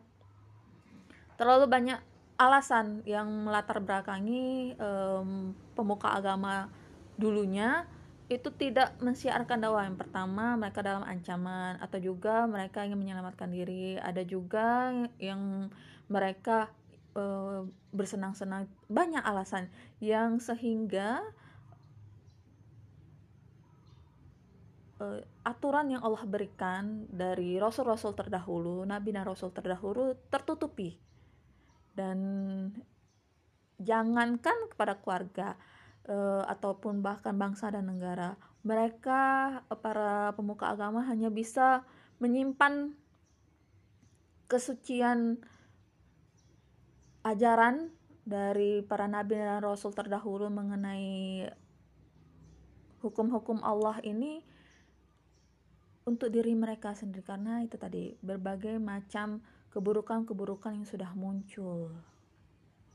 terlalu 1.40 1.66
banyak 1.72 2.00
alasan 2.38 3.06
yang 3.06 3.30
melatar 3.46 3.78
belakangi 3.80 4.74
um, 4.82 5.54
pemuka 5.78 6.14
agama 6.14 6.70
dulunya 7.18 7.86
itu 8.32 8.50
tidak 8.56 8.96
mensiarkan 9.04 9.60
dakwah 9.62 9.84
yang 9.86 10.00
pertama 10.00 10.56
mereka 10.56 10.80
dalam 10.80 11.04
ancaman. 11.04 11.78
Atau 11.84 12.00
juga 12.00 12.48
mereka 12.50 12.82
ingin 12.82 13.00
menyelamatkan 13.00 13.52
diri. 13.52 14.00
Ada 14.00 14.24
juga 14.24 14.90
yang 15.20 15.70
mereka 16.08 16.72
e, 17.14 17.24
bersenang-senang. 17.92 18.66
Banyak 18.88 19.22
alasan 19.22 19.68
yang 20.00 20.40
sehingga 20.40 21.22
e, 24.98 25.06
aturan 25.44 25.92
yang 25.92 26.02
Allah 26.02 26.24
berikan 26.24 27.06
dari 27.12 27.60
rasul-rasul 27.60 28.16
terdahulu 28.16 28.88
nabi 28.88 29.12
dan 29.12 29.28
rasul 29.28 29.52
terdahulu 29.52 30.16
tertutupi 30.32 30.96
dan 31.94 32.20
jangankan 33.82 34.70
kepada 34.74 34.98
keluarga 35.02 35.58
uh, 36.10 36.44
ataupun 36.50 37.02
bahkan 37.02 37.38
bangsa 37.38 37.70
dan 37.74 37.90
negara. 37.90 38.38
Mereka 38.66 39.22
uh, 39.68 39.78
para 39.80 40.34
pemuka 40.38 40.72
agama 40.72 41.06
hanya 41.06 41.30
bisa 41.34 41.86
menyimpan 42.22 42.96
kesucian 44.48 45.42
ajaran 47.24 47.90
dari 48.24 48.84
para 48.84 49.08
nabi 49.08 49.36
dan 49.36 49.60
rasul 49.64 49.92
terdahulu 49.92 50.48
mengenai 50.48 51.48
hukum-hukum 53.04 53.60
Allah 53.64 54.00
ini 54.04 54.40
untuk 56.08 56.32
diri 56.32 56.56
mereka 56.56 56.96
sendiri 56.96 57.24
karena 57.24 57.64
itu 57.64 57.76
tadi 57.76 58.16
berbagai 58.24 58.80
macam 58.80 59.44
keburukan-keburukan 59.74 60.78
yang 60.78 60.86
sudah 60.86 61.10
muncul. 61.18 61.90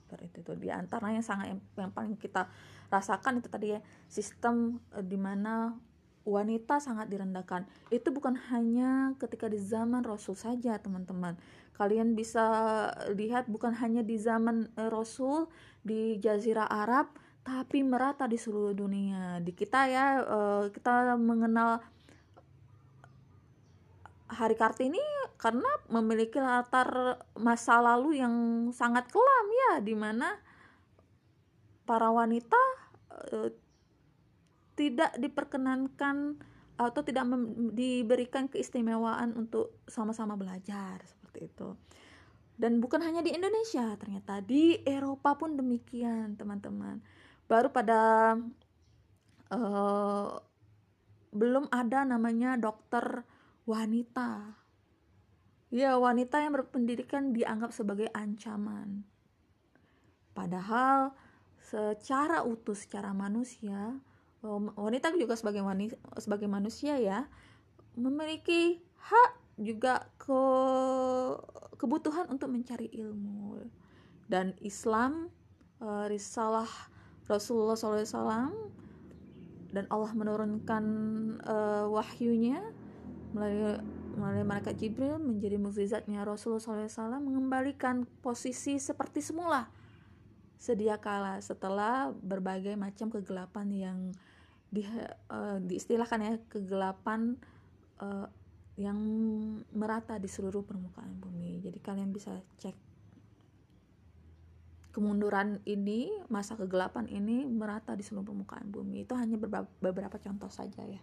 Seperti 0.06 0.40
itu. 0.40 0.54
Di 0.54 0.70
antaranya 0.70 1.20
sangat 1.20 1.52
yang, 1.52 1.60
yang 1.74 1.90
paling 1.90 2.14
kita 2.14 2.46
rasakan 2.88 3.42
itu 3.42 3.50
tadi 3.50 3.74
ya 3.76 3.80
sistem 4.06 4.78
e, 4.94 5.02
di 5.02 5.18
mana 5.18 5.74
wanita 6.22 6.78
sangat 6.78 7.10
direndahkan. 7.10 7.66
Itu 7.90 8.14
bukan 8.14 8.38
hanya 8.54 9.18
ketika 9.18 9.50
di 9.50 9.58
zaman 9.58 10.06
Rasul 10.06 10.38
saja 10.38 10.78
teman-teman. 10.78 11.34
Kalian 11.74 12.14
bisa 12.14 12.46
lihat 13.12 13.50
bukan 13.50 13.74
hanya 13.74 14.06
di 14.06 14.14
zaman 14.16 14.70
e, 14.78 14.86
Rasul 14.86 15.50
di 15.82 16.16
Jazirah 16.22 16.70
Arab 16.70 17.10
tapi 17.42 17.82
merata 17.82 18.30
di 18.30 18.38
seluruh 18.38 18.72
dunia. 18.72 19.42
Di 19.42 19.50
kita 19.50 19.90
ya 19.90 20.06
e, 20.22 20.38
kita 20.70 21.18
mengenal 21.18 21.82
Hari 24.28 24.56
Kartini 24.60 25.00
karena 25.40 25.68
memiliki 25.88 26.36
latar 26.36 27.16
masa 27.38 27.80
lalu 27.80 28.20
yang 28.20 28.68
sangat 28.74 29.08
kelam 29.08 29.46
ya 29.48 29.72
di 29.80 29.94
mana 29.96 30.36
para 31.88 32.12
wanita 32.12 32.62
e, 33.08 33.36
tidak 34.76 35.16
diperkenankan 35.16 36.36
atau 36.78 37.00
tidak 37.02 37.26
diberikan 37.74 38.46
keistimewaan 38.46 39.34
untuk 39.34 39.82
sama-sama 39.90 40.38
belajar 40.38 41.02
seperti 41.02 41.50
itu. 41.50 41.74
Dan 42.58 42.78
bukan 42.82 43.02
hanya 43.02 43.22
di 43.22 43.34
Indonesia, 43.34 43.94
ternyata 43.98 44.42
di 44.42 44.78
Eropa 44.82 45.38
pun 45.38 45.58
demikian, 45.58 46.38
teman-teman. 46.38 47.02
Baru 47.46 47.70
pada 47.70 48.34
uh, 49.50 50.30
belum 51.30 51.70
ada 51.70 52.02
namanya 52.02 52.58
dokter 52.58 53.22
wanita. 53.68 54.56
Ya, 55.68 56.00
wanita 56.00 56.40
yang 56.40 56.56
berpendidikan 56.56 57.36
dianggap 57.36 57.76
sebagai 57.76 58.08
ancaman. 58.16 59.04
Padahal 60.32 61.12
secara 61.60 62.40
utuh 62.48 62.72
secara 62.72 63.12
manusia, 63.12 64.00
wanita 64.80 65.12
juga 65.20 65.36
sebagai 65.36 65.60
wanita, 65.60 66.00
sebagai 66.16 66.48
manusia 66.48 66.96
ya, 66.96 67.28
memiliki 68.00 68.80
hak 68.96 69.60
juga 69.60 70.08
ke 70.16 70.42
kebutuhan 71.76 72.32
untuk 72.32 72.48
mencari 72.48 72.88
ilmu. 72.88 73.68
Dan 74.24 74.56
Islam 74.64 75.28
eh, 75.84 76.06
risalah 76.08 76.68
Rasulullah 77.28 77.76
SAW 77.76 78.56
dan 79.68 79.84
Allah 79.92 80.12
menurunkan 80.16 80.84
uh, 81.44 81.84
wahyunya 81.92 82.72
melalui 83.32 83.80
melalui 84.18 84.44
malaikat 84.46 84.74
Jibril 84.80 85.20
menjadi 85.22 85.56
mukjizatnya 85.60 86.26
Rasulullah 86.26 86.88
SAW 86.90 87.22
mengembalikan 87.22 88.02
posisi 88.24 88.82
seperti 88.82 89.22
semula 89.22 89.70
sedia 90.58 90.98
kala 90.98 91.38
setelah 91.38 92.10
berbagai 92.10 92.74
macam 92.74 93.14
kegelapan 93.14 93.66
yang 93.70 93.98
di, 94.68 94.82
uh, 94.84 95.62
diistilahkan 95.62 96.18
ya 96.18 96.34
kegelapan 96.50 97.38
uh, 98.02 98.26
yang 98.74 98.98
merata 99.74 100.18
di 100.18 100.26
seluruh 100.26 100.62
permukaan 100.66 101.14
bumi. 101.18 101.62
Jadi 101.62 101.78
kalian 101.78 102.10
bisa 102.14 102.34
cek 102.62 102.74
kemunduran 104.94 105.62
ini, 105.62 106.10
masa 106.26 106.58
kegelapan 106.58 107.06
ini 107.06 107.46
merata 107.46 107.94
di 107.94 108.02
seluruh 108.02 108.34
permukaan 108.34 108.66
bumi. 108.70 109.06
Itu 109.06 109.14
hanya 109.14 109.38
beberapa 109.78 110.18
contoh 110.18 110.50
saja 110.50 110.82
ya. 110.82 111.02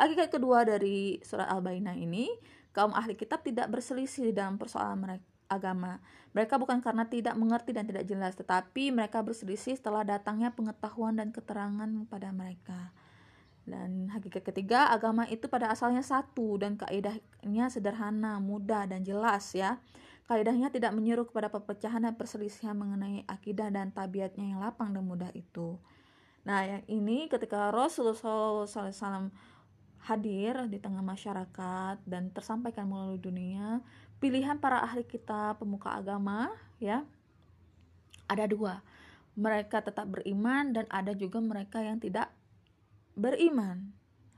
Hakikat 0.00 0.32
kedua 0.32 0.64
dari 0.64 1.20
surat 1.20 1.52
Al-Bainah 1.52 1.92
ini, 1.92 2.32
kaum 2.72 2.96
ahli 2.96 3.12
kitab 3.12 3.44
tidak 3.44 3.68
berselisih 3.68 4.32
dalam 4.32 4.56
persoalan 4.56 4.96
mereka 4.96 5.28
agama. 5.50 6.00
Mereka 6.32 6.56
bukan 6.56 6.78
karena 6.78 7.04
tidak 7.10 7.34
mengerti 7.34 7.74
dan 7.74 7.84
tidak 7.84 8.06
jelas, 8.06 8.38
tetapi 8.38 8.94
mereka 8.94 9.20
berselisih 9.20 9.76
setelah 9.76 10.06
datangnya 10.06 10.54
pengetahuan 10.54 11.18
dan 11.18 11.34
keterangan 11.34 11.90
pada 12.06 12.30
mereka. 12.30 12.94
Dan 13.66 14.08
hakikat 14.08 14.46
ketiga, 14.54 14.88
agama 14.88 15.28
itu 15.28 15.50
pada 15.50 15.68
asalnya 15.68 16.00
satu 16.00 16.56
dan 16.56 16.80
kaidahnya 16.80 17.68
sederhana, 17.68 18.40
mudah 18.40 18.88
dan 18.88 19.04
jelas 19.04 19.52
ya. 19.52 19.82
Kaidahnya 20.30 20.70
tidak 20.70 20.94
menyuruh 20.94 21.26
kepada 21.26 21.50
perpecahan 21.50 22.06
dan 22.06 22.14
perselisihan 22.14 22.78
mengenai 22.78 23.26
akidah 23.26 23.68
dan 23.68 23.90
tabiatnya 23.90 24.54
yang 24.54 24.62
lapang 24.62 24.94
dan 24.94 25.02
mudah 25.02 25.34
itu. 25.34 25.76
Nah, 26.46 26.64
yang 26.64 26.82
ini 26.88 27.28
ketika 27.28 27.68
Rasulullah 27.68 28.16
SAW 28.64 29.28
hadir 30.04 30.56
di 30.68 30.80
tengah 30.80 31.04
masyarakat 31.04 32.00
dan 32.08 32.32
tersampaikan 32.32 32.88
melalui 32.88 33.20
dunia 33.20 33.84
pilihan 34.20 34.60
para 34.60 34.84
ahli 34.84 35.04
kita 35.04 35.56
pemuka 35.56 35.96
agama 35.96 36.52
ya 36.76 37.04
ada 38.30 38.46
dua. 38.46 38.84
Mereka 39.34 39.82
tetap 39.82 40.06
beriman 40.06 40.76
dan 40.76 40.86
ada 40.92 41.16
juga 41.16 41.40
mereka 41.42 41.82
yang 41.82 41.98
tidak 41.98 42.30
beriman. 43.18 43.90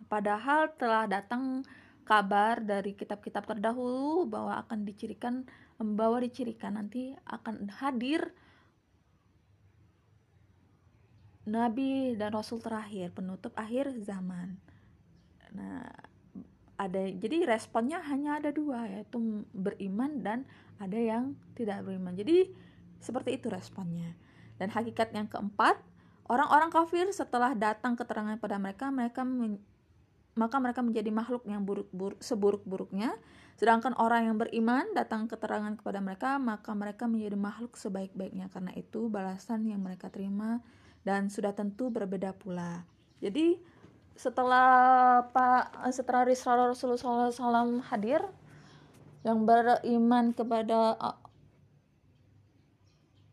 Padahal 0.06 0.72
telah 0.78 1.04
datang 1.10 1.66
kabar 2.06 2.62
dari 2.62 2.96
kitab-kitab 2.96 3.46
terdahulu 3.46 4.26
bahwa 4.26 4.58
akan 4.64 4.84
dicirikan 4.86 5.46
membawa 5.78 6.22
dicirikan 6.22 6.78
nanti 6.78 7.14
akan 7.26 7.70
hadir 7.82 8.34
nabi 11.42 12.14
dan 12.14 12.30
rasul 12.30 12.62
terakhir 12.62 13.10
penutup 13.10 13.50
akhir 13.58 13.90
zaman 13.98 14.61
Nah, 15.52 15.86
ada 16.80 17.02
jadi 17.06 17.46
responnya 17.46 18.02
hanya 18.02 18.42
ada 18.42 18.50
dua 18.50 18.88
yaitu 18.90 19.46
beriman 19.54 20.24
dan 20.24 20.48
ada 20.82 20.98
yang 20.98 21.38
tidak 21.54 21.86
beriman. 21.86 22.16
Jadi 22.16 22.50
seperti 22.98 23.38
itu 23.38 23.46
responnya. 23.52 24.14
Dan 24.58 24.70
hakikat 24.70 25.10
yang 25.14 25.26
keempat, 25.26 25.78
orang-orang 26.26 26.70
kafir 26.70 27.10
setelah 27.10 27.54
datang 27.54 27.98
keterangan 27.98 28.38
pada 28.38 28.58
mereka, 28.58 28.90
mereka 28.90 29.26
maka 30.32 30.56
mereka 30.56 30.80
menjadi 30.80 31.12
makhluk 31.12 31.44
yang 31.44 31.60
buruk-buruk 31.68 32.20
seburuk-buruknya 32.24 33.12
sedangkan 33.60 33.92
orang 34.00 34.32
yang 34.32 34.36
beriman 34.40 34.88
datang 34.96 35.28
keterangan 35.28 35.76
kepada 35.76 36.00
mereka 36.00 36.40
maka 36.40 36.72
mereka 36.72 37.04
menjadi 37.04 37.36
makhluk 37.36 37.76
sebaik-baiknya 37.76 38.48
karena 38.48 38.72
itu 38.72 39.12
balasan 39.12 39.68
yang 39.68 39.84
mereka 39.84 40.08
terima 40.08 40.64
dan 41.04 41.28
sudah 41.28 41.52
tentu 41.52 41.92
berbeda 41.92 42.32
pula 42.32 42.88
jadi 43.20 43.60
setelah 44.22 44.66
Pak 45.34 45.90
setelah 45.90 46.22
Rasulullah 46.22 47.34
SAW 47.34 47.82
hadir 47.90 48.22
yang 49.26 49.42
beriman 49.42 50.30
kepada 50.30 50.94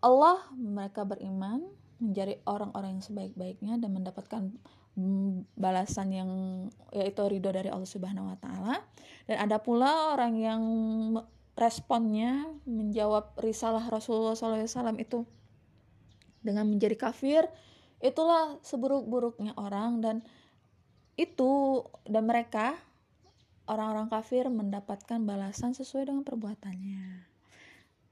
Allah 0.01 0.37
mereka 0.57 1.05
beriman 1.05 1.61
menjadi 2.01 2.41
orang-orang 2.49 2.97
yang 2.97 3.05
sebaik-baiknya 3.05 3.73
dan 3.77 3.91
mendapatkan 3.93 4.43
balasan 5.55 6.09
yang 6.09 6.31
yaitu 6.91 7.21
ridho 7.27 7.53
dari 7.53 7.69
Allah 7.69 7.87
Subhanahu 7.87 8.33
wa 8.33 8.37
taala. 8.41 8.81
Dan 9.29 9.37
ada 9.45 9.61
pula 9.61 10.15
orang 10.17 10.33
yang 10.39 10.63
responnya 11.53 12.47
menjawab 12.63 13.35
risalah 13.43 13.83
Rasulullah 13.91 14.33
SAW 14.33 14.95
itu 14.97 15.27
dengan 16.39 16.71
menjadi 16.71 16.95
kafir, 16.95 17.43
itulah 17.99 18.57
seburuk-buruknya 18.63 19.59
orang 19.59 19.99
dan 19.99 20.15
itu 21.19 21.83
dan 22.07 22.23
mereka 22.23 22.79
orang-orang 23.67 24.07
kafir 24.07 24.47
mendapatkan 24.47 25.19
balasan 25.27 25.75
sesuai 25.75 26.07
dengan 26.07 26.23
perbuatannya. 26.23 27.27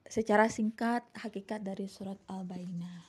Secara 0.08 0.52
singkat 0.52 1.08
hakikat 1.16 1.64
dari 1.64 1.88
surat 1.88 2.20
Al-Bainah. 2.28 3.08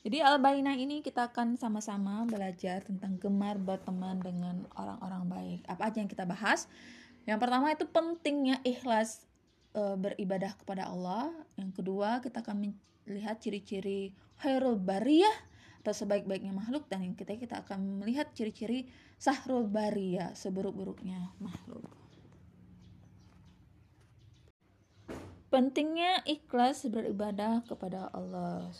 Jadi 0.00 0.24
Al-Bainah 0.24 0.76
ini 0.80 1.04
kita 1.04 1.28
akan 1.28 1.60
sama-sama 1.60 2.24
belajar 2.24 2.80
tentang 2.84 3.20
gemar 3.20 3.60
berteman 3.60 4.16
dengan 4.20 4.64
orang-orang 4.76 5.24
baik. 5.28 5.60
Apa 5.68 5.92
aja 5.92 6.00
yang 6.00 6.10
kita 6.10 6.24
bahas? 6.24 6.64
Yang 7.28 7.38
pertama 7.44 7.72
itu 7.72 7.84
pentingnya 7.84 8.56
ikhlas 8.64 9.28
e, 9.76 9.82
beribadah 10.00 10.56
kepada 10.56 10.88
Allah. 10.88 11.28
Yang 11.60 11.82
kedua, 11.82 12.24
kita 12.24 12.40
akan 12.40 12.72
melihat 13.08 13.36
ciri-ciri 13.40 14.12
khairul 14.40 14.80
bariyah 14.80 15.36
atau 15.82 15.92
sebaik-baiknya 16.04 16.52
makhluk 16.52 16.84
dan 16.90 17.00
yang 17.00 17.16
ketiga 17.16 17.38
kita 17.48 17.56
akan 17.64 18.02
melihat 18.02 18.28
ciri-ciri 18.34 18.90
sahrul 19.18 19.66
bariyah 19.66 20.32
seburuk-buruknya 20.38 21.34
makhluk. 21.42 21.84
Pentingnya 25.48 26.22
ikhlas 26.28 26.86
beribadah 26.86 27.64
kepada 27.66 28.12
Allah. 28.14 28.70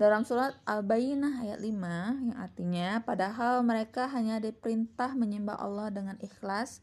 Dalam 0.00 0.24
surat 0.24 0.56
Al-Bayyinah 0.64 1.44
ayat 1.44 1.60
5 1.60 1.76
yang 2.24 2.38
artinya 2.40 3.04
padahal 3.04 3.60
mereka 3.60 4.08
hanya 4.08 4.40
diperintah 4.40 5.12
menyembah 5.12 5.60
Allah 5.60 5.92
dengan 5.92 6.16
ikhlas, 6.24 6.80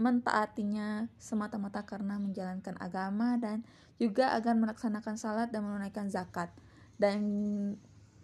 mentaatinya 0.00 1.12
semata-mata 1.20 1.84
karena 1.84 2.16
menjalankan 2.16 2.72
agama 2.80 3.36
dan 3.36 3.68
juga 4.00 4.32
agar 4.32 4.56
melaksanakan 4.56 5.20
salat 5.20 5.52
dan 5.52 5.60
menunaikan 5.68 6.08
zakat. 6.08 6.48
Dan 6.96 7.20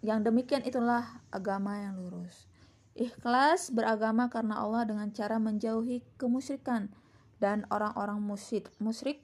yang 0.03 0.19
demikian 0.19 0.67
itulah 0.67 1.23
agama 1.31 1.79
yang 1.79 1.95
lurus. 1.95 2.51
Ikhlas 2.93 3.71
beragama 3.73 4.27
karena 4.29 4.59
Allah 4.59 4.85
dengan 4.85 5.09
cara 5.15 5.41
menjauhi 5.41 6.03
kemusyrikan 6.19 6.91
dan 7.39 7.65
orang-orang 7.71 8.21
musyrik, 8.21 8.69
musyrik 8.77 9.23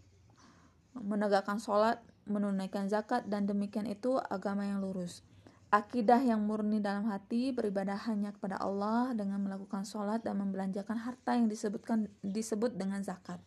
menegakkan 0.96 1.62
sholat 1.62 2.02
menunaikan 2.26 2.88
zakat 2.88 3.26
dan 3.28 3.46
demikian 3.46 3.86
itu 3.90 4.18
agama 4.18 4.64
yang 4.64 4.80
lurus. 4.80 5.22
Akidah 5.70 6.18
yang 6.18 6.42
murni 6.42 6.82
dalam 6.82 7.06
hati 7.14 7.54
beribadah 7.54 7.98
hanya 8.10 8.34
kepada 8.34 8.58
Allah 8.58 9.14
dengan 9.14 9.38
melakukan 9.46 9.86
sholat 9.86 10.26
dan 10.26 10.42
membelanjakan 10.42 10.98
harta 10.98 11.38
yang 11.38 11.46
disebutkan 11.46 12.10
disebut 12.26 12.74
dengan 12.74 13.06
zakat. 13.06 13.38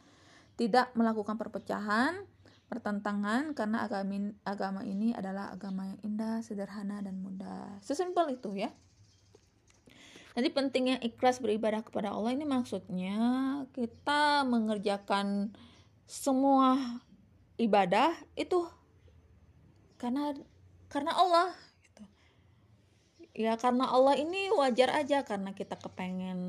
Tidak 0.55 0.95
melakukan 0.95 1.35
perpecahan, 1.35 2.23
pertentangan 2.73 3.53
karena 3.53 3.85
agama, 3.85 4.33
agama 4.49 4.81
ini 4.81 5.13
adalah 5.13 5.53
agama 5.53 5.93
yang 5.93 6.01
indah, 6.01 6.41
sederhana 6.41 7.05
dan 7.05 7.21
mudah. 7.21 7.77
Sesimpel 7.85 8.41
itu 8.41 8.57
ya. 8.57 8.73
Jadi 10.33 10.49
pentingnya 10.49 10.97
ikhlas 11.05 11.45
beribadah 11.45 11.85
kepada 11.85 12.17
Allah 12.17 12.33
ini 12.33 12.49
maksudnya 12.49 13.21
kita 13.77 14.49
mengerjakan 14.49 15.53
semua 16.09 16.81
ibadah 17.61 18.17
itu 18.33 18.65
karena 20.01 20.33
karena 20.89 21.13
Allah 21.13 21.53
gitu. 21.85 22.03
Ya 23.37 23.61
karena 23.61 23.93
Allah 23.93 24.17
ini 24.17 24.49
wajar 24.57 24.97
aja 24.97 25.21
karena 25.29 25.53
kita 25.53 25.77
kepengen 25.77 26.41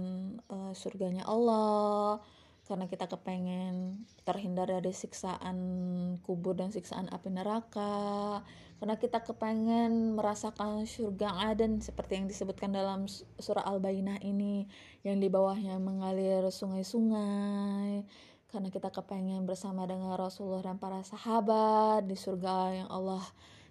uh, 0.48 0.72
surganya 0.72 1.28
Allah, 1.28 2.24
karena 2.64 2.88
kita 2.88 3.12
kepengen 3.12 4.08
terhindar 4.24 4.72
dari 4.72 4.96
siksaan 4.96 5.58
kubur 6.24 6.56
dan 6.56 6.72
siksaan 6.72 7.12
api 7.12 7.28
neraka, 7.28 8.40
karena 8.84 9.00
kita 9.00 9.24
kepengen 9.24 10.20
merasakan 10.20 10.84
surga 10.84 11.56
Aden 11.56 11.80
seperti 11.80 12.20
yang 12.20 12.28
disebutkan 12.28 12.76
dalam 12.76 13.08
surah 13.40 13.64
Al-Bainah 13.64 14.20
ini 14.24 14.68
yang 15.08 15.24
di 15.24 15.32
bawahnya 15.32 15.80
mengalir 15.80 16.44
sungai-sungai. 16.52 18.04
Karena 18.52 18.70
kita 18.70 18.92
kepengen 18.92 19.48
bersama 19.48 19.88
dengan 19.88 20.14
Rasulullah 20.20 20.62
dan 20.68 20.78
para 20.78 21.00
sahabat 21.02 22.06
di 22.06 22.14
surga 22.14 22.86
yang 22.86 22.90
Allah 22.92 23.24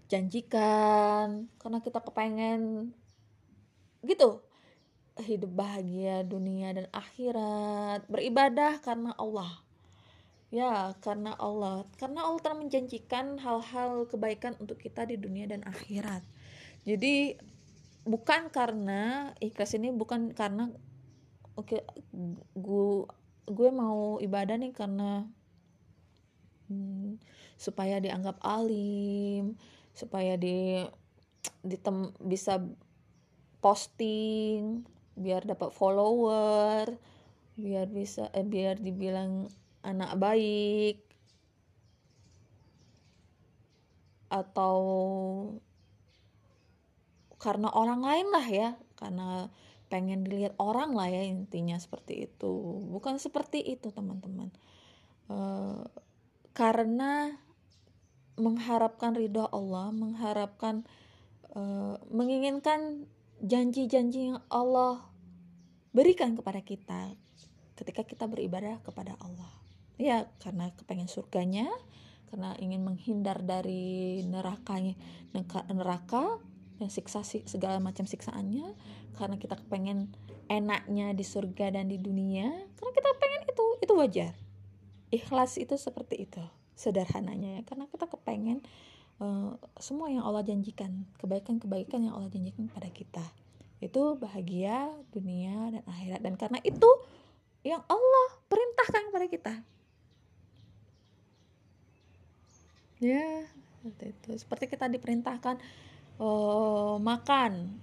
janjikan. 0.09 1.47
Karena 1.61 1.79
kita 1.85 2.01
kepengen 2.01 2.91
gitu 4.03 4.43
hidup 5.21 5.53
bahagia 5.53 6.25
dunia 6.25 6.73
dan 6.73 6.87
akhirat. 6.95 8.09
Beribadah 8.09 8.81
karena 8.81 9.13
Allah. 9.21 9.61
Ya 10.49 10.97
karena 11.05 11.37
Allah. 11.37 11.85
Karena 12.01 12.25
Allah 12.25 12.41
telah 12.41 12.59
menjanjikan 12.65 13.37
hal-hal 13.41 14.09
kebaikan 14.09 14.57
untuk 14.57 14.81
kita 14.81 15.05
di 15.05 15.21
dunia 15.21 15.49
dan 15.49 15.61
akhirat. 15.69 16.25
Jadi 16.89 17.37
bukan 18.03 18.49
karena 18.51 19.31
ikhlas 19.39 19.79
ini 19.79 19.95
bukan 19.95 20.35
karena 20.35 20.67
oke 21.55 21.79
okay, 21.79 21.83
gue 22.59 23.07
gue 23.47 23.71
mau 23.71 24.19
ibadah 24.19 24.59
nih 24.59 24.75
karena 24.75 25.23
hmm, 26.67 27.23
supaya 27.55 28.03
dianggap 28.03 28.43
alim 28.43 29.55
supaya 29.95 30.35
di 30.35 30.83
di 31.63 31.77
tem, 31.79 32.11
bisa 32.19 32.59
posting 33.63 34.83
biar 35.17 35.45
dapat 35.45 35.71
follower 35.71 36.87
biar 37.53 37.87
bisa 37.93 38.33
eh, 38.33 38.47
biar 38.47 38.81
dibilang 38.81 39.49
anak 39.85 40.17
baik. 40.17 40.97
Atau 44.33 44.77
karena 47.37 47.69
orang 47.75 48.01
lain 48.07 48.29
lah 48.33 48.47
ya 48.47 48.69
karena 48.97 49.51
pengen 49.93 50.25
dilihat 50.25 50.57
orang 50.57 50.97
lah 50.97 51.11
ya 51.11 51.21
intinya 51.27 51.77
seperti 51.77 52.31
itu. 52.31 52.81
Bukan 52.89 53.21
seperti 53.21 53.61
itu 53.61 53.93
teman-teman. 53.93 54.49
E, 55.29 55.37
karena 56.57 57.37
mengharapkan 58.41 59.13
ridho 59.13 59.45
Allah 59.53 59.93
mengharapkan 59.93 60.89
e, 61.53 61.61
menginginkan 62.09 63.05
janji-janji 63.43 64.31
yang 64.31 64.41
Allah 64.47 65.03
berikan 65.91 66.39
kepada 66.39 66.63
kita 66.63 67.13
ketika 67.75 68.07
kita 68.07 68.25
beribadah 68.31 68.79
kepada 68.87 69.19
Allah. 69.19 69.51
Ya 69.99 70.31
karena 70.39 70.71
kepengen 70.79 71.11
surganya 71.11 71.67
karena 72.31 72.57
ingin 72.63 72.87
menghindar 72.87 73.43
dari 73.45 74.23
nerakanya 74.25 74.97
neraka 75.69 76.41
dan 76.81 76.89
siksa 76.89 77.27
segala 77.27 77.83
macam 77.83 78.07
siksaannya. 78.07 78.73
Karena 79.19 79.37
kita 79.37 79.59
kepengen 79.59 80.15
enaknya 80.47 81.13
di 81.13 81.27
surga 81.27 81.75
dan 81.75 81.91
di 81.91 81.99
dunia 81.99 82.49
karena 82.79 82.93
kita 82.95 83.11
pengen 83.19 83.43
itu 83.51 83.67
itu 83.83 83.93
wajar. 83.99 84.33
Ikhlas 85.13 85.61
itu 85.61 85.75
seperti 85.77 86.31
itu 86.31 86.43
sederhananya 86.79 87.59
ya. 87.59 87.63
Karena 87.67 87.91
kita 87.91 88.07
kepengen 88.07 88.63
uh, 89.23 89.55
semua 89.79 90.11
yang 90.11 90.27
Allah 90.27 90.43
janjikan 90.43 91.07
kebaikan-kebaikan 91.23 92.03
yang 92.03 92.19
Allah 92.19 92.29
janjikan 92.29 92.67
pada 92.67 92.91
kita. 92.91 93.23
Itu 93.79 94.19
bahagia 94.19 94.91
dunia 95.15 95.79
dan 95.79 95.83
akhirat. 95.87 96.21
Dan 96.23 96.35
karena 96.35 96.59
itu 96.67 96.91
yang 97.63 97.83
Allah 97.87 98.27
perintahkan 98.51 99.03
kepada 99.11 99.27
kita. 99.31 99.55
Ya 103.03 103.47
seperti 103.83 104.15
itu. 104.15 104.31
Seperti 104.39 104.65
kita 104.71 104.87
diperintahkan 104.91 105.59
uh, 106.23 106.99
makan 107.03 107.79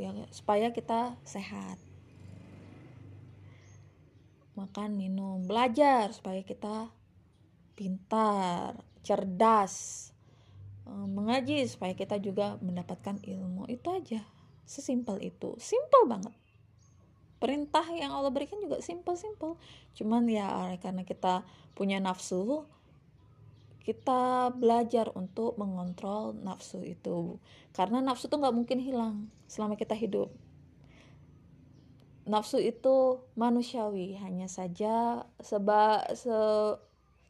ya 0.00 0.12
supaya 0.32 0.72
kita 0.72 1.16
sehat. 1.24 1.76
Makan 4.56 4.92
minum 4.92 5.40
belajar 5.48 6.12
supaya 6.12 6.44
kita 6.44 6.92
pintar 7.72 8.76
cerdas 9.00 10.12
mengaji 10.90 11.62
supaya 11.70 11.94
kita 11.94 12.18
juga 12.18 12.58
mendapatkan 12.58 13.22
ilmu 13.22 13.70
itu 13.70 13.86
aja. 13.90 14.22
Sesimpel 14.66 15.22
itu. 15.22 15.54
Simpel 15.62 16.06
banget. 16.10 16.34
Perintah 17.40 17.86
yang 17.96 18.12
Allah 18.12 18.28
berikan 18.28 18.60
juga 18.60 18.84
simpel-simpel 18.84 19.56
cuman 19.96 20.28
ya 20.28 20.76
karena 20.76 21.08
kita 21.08 21.40
punya 21.72 21.96
nafsu 21.96 22.68
kita 23.80 24.52
belajar 24.54 25.08
untuk 25.16 25.56
mengontrol 25.56 26.36
nafsu 26.36 26.84
itu. 26.84 27.40
Karena 27.72 28.04
nafsu 28.04 28.28
itu 28.28 28.36
nggak 28.36 28.56
mungkin 28.56 28.78
hilang 28.78 29.32
selama 29.48 29.74
kita 29.74 29.96
hidup. 29.96 30.30
Nafsu 32.28 32.60
itu 32.60 33.24
manusiawi. 33.34 34.20
Hanya 34.20 34.46
saja 34.46 35.24
seba 35.40 36.04
se, 36.12 36.30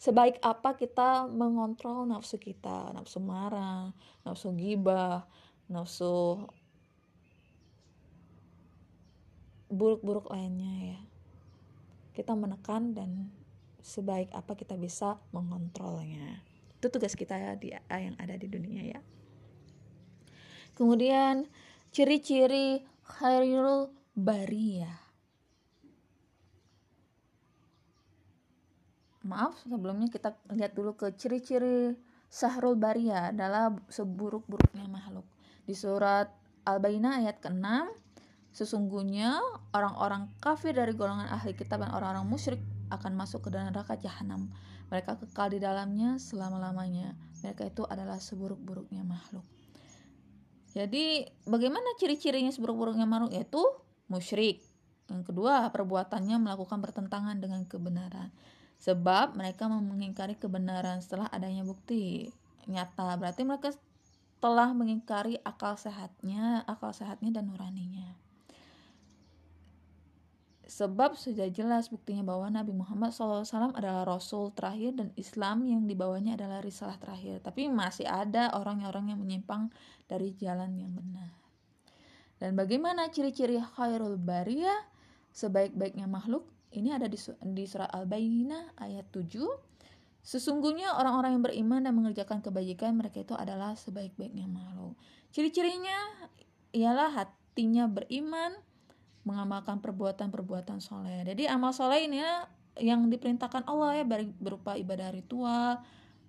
sebaik 0.00 0.40
apa 0.40 0.80
kita 0.80 1.28
mengontrol 1.28 2.08
nafsu 2.08 2.40
kita 2.40 2.96
nafsu 2.96 3.20
marah 3.20 3.92
nafsu 4.24 4.48
gibah 4.56 5.28
nafsu 5.68 6.48
buruk-buruk 9.70 10.32
lainnya 10.32 10.96
ya. 10.96 11.00
Kita 12.10 12.34
menekan 12.34 12.96
dan 12.96 13.30
sebaik 13.80 14.34
apa 14.34 14.58
kita 14.58 14.74
bisa 14.74 15.22
mengontrolnya. 15.30 16.42
Itu 16.82 16.90
tugas 16.90 17.14
kita 17.14 17.38
ya 17.38 17.52
di 17.54 17.70
yang 17.70 18.18
ada 18.18 18.34
di 18.34 18.50
dunia 18.50 18.82
ya. 18.82 19.00
Kemudian 20.74 21.46
ciri-ciri 21.94 22.82
khairul 23.06 23.94
bariyah 24.18 25.09
maaf 29.26 29.56
sebelumnya 29.64 30.08
kita 30.08 30.36
lihat 30.52 30.72
dulu 30.72 30.96
ke 30.96 31.12
ciri-ciri 31.16 31.96
sahrul 32.30 32.78
bariyah 32.78 33.34
adalah 33.34 33.74
seburuk-buruknya 33.90 34.86
makhluk 34.86 35.26
di 35.64 35.76
surat 35.76 36.30
Al-Bayyinah 36.64 37.24
ayat 37.24 37.40
ke-6 37.40 37.64
Sesungguhnya 38.50 39.38
orang-orang 39.70 40.26
kafir 40.42 40.74
dari 40.74 40.90
golongan 40.98 41.30
ahli 41.30 41.54
kitab 41.54 41.86
dan 41.86 41.94
orang-orang 41.94 42.26
musyrik 42.26 42.62
akan 42.90 43.14
masuk 43.14 43.46
ke 43.46 43.48
dalam 43.54 43.70
neraka 43.70 43.94
jahanam. 43.94 44.50
Mereka 44.90 45.22
kekal 45.22 45.54
di 45.54 45.62
dalamnya 45.62 46.18
selama-lamanya. 46.18 47.14
Mereka 47.46 47.70
itu 47.70 47.86
adalah 47.86 48.18
seburuk-buruknya 48.18 49.06
makhluk. 49.06 49.46
Jadi, 50.74 51.26
bagaimana 51.46 51.94
ciri-cirinya 52.02 52.50
seburuk-buruknya 52.50 53.06
makhluk? 53.06 53.38
Yaitu 53.38 53.62
musyrik. 54.10 54.66
Yang 55.06 55.30
kedua, 55.30 55.70
perbuatannya 55.70 56.42
melakukan 56.42 56.82
bertentangan 56.82 57.38
dengan 57.38 57.62
kebenaran. 57.70 58.34
Sebab 58.80 59.36
mereka 59.36 59.68
mengingkari 59.68 60.40
kebenaran 60.40 61.04
setelah 61.04 61.28
adanya 61.28 61.60
bukti 61.62 62.32
nyata. 62.64 63.12
Berarti 63.20 63.44
mereka 63.44 63.76
telah 64.40 64.72
mengingkari 64.72 65.36
akal 65.44 65.76
sehatnya, 65.76 66.64
akal 66.64 66.96
sehatnya 66.96 67.28
dan 67.28 67.52
nuraninya. 67.52 68.16
Sebab 70.70 71.18
sudah 71.18 71.50
jelas 71.50 71.90
buktinya 71.90 72.22
bahwa 72.22 72.46
Nabi 72.46 72.70
Muhammad 72.70 73.10
SAW 73.10 73.74
adalah 73.74 74.06
Rasul 74.06 74.54
terakhir 74.54 74.96
dan 74.96 75.10
Islam 75.18 75.66
yang 75.66 75.84
dibawanya 75.84 76.38
adalah 76.38 76.62
risalah 76.62 76.94
terakhir. 76.96 77.42
Tapi 77.42 77.66
masih 77.68 78.06
ada 78.06 78.54
orang-orang 78.54 79.12
yang 79.12 79.18
menyimpang 79.20 79.68
dari 80.06 80.30
jalan 80.38 80.72
yang 80.78 80.94
benar. 80.94 81.36
Dan 82.38 82.56
bagaimana 82.56 83.10
ciri-ciri 83.12 83.60
khairul 83.60 84.16
bariyah 84.16 84.88
sebaik-baiknya 85.34 86.06
makhluk? 86.06 86.48
Ini 86.70 86.94
ada 86.94 87.10
di, 87.10 87.18
di 87.54 87.64
surah 87.66 87.90
Al-Bayyinah 87.90 88.78
ayat 88.78 89.10
7. 89.10 89.26
Sesungguhnya 90.20 90.94
orang-orang 90.94 91.40
yang 91.40 91.44
beriman 91.44 91.80
dan 91.82 91.92
mengerjakan 91.96 92.44
kebajikan 92.44 92.94
mereka 92.94 93.24
itu 93.24 93.34
adalah 93.34 93.74
sebaik-baiknya 93.74 94.46
makhluk. 94.46 94.94
Ciri-cirinya 95.34 96.28
ialah 96.70 97.10
hatinya 97.10 97.90
beriman, 97.90 98.54
mengamalkan 99.26 99.82
perbuatan-perbuatan 99.82 100.78
soleh. 100.78 101.26
Jadi 101.26 101.50
amal 101.50 101.74
soleh 101.74 102.06
ini 102.06 102.22
ya, 102.22 102.46
yang 102.78 103.10
diperintahkan 103.10 103.66
Allah 103.66 104.00
ya 104.00 104.04
berupa 104.38 104.78
ibadah 104.78 105.10
ritual, 105.10 105.82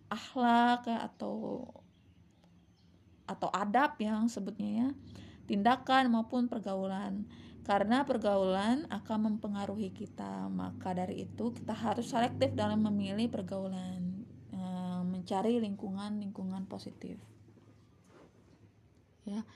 akhlak 0.09 0.87
ya, 0.89 1.05
atau 1.05 1.67
atau 3.29 3.47
adab 3.53 3.95
yang 4.01 4.27
sebutnya 4.27 4.69
ya, 4.71 4.87
tindakan 5.45 6.11
maupun 6.11 6.51
pergaulan. 6.51 7.27
Karena 7.71 8.03
pergaulan 8.03 8.83
akan 8.91 9.19
mempengaruhi 9.31 9.95
kita, 9.95 10.51
maka 10.51 10.91
dari 10.91 11.23
itu 11.23 11.55
kita 11.55 11.71
harus 11.71 12.11
selektif 12.11 12.51
dalam 12.51 12.83
memilih 12.83 13.31
pergaulan, 13.31 14.27
eh, 14.51 15.01
mencari 15.07 15.55
lingkungan-lingkungan 15.63 16.67
positif. 16.67 17.15
Ya 19.23 19.47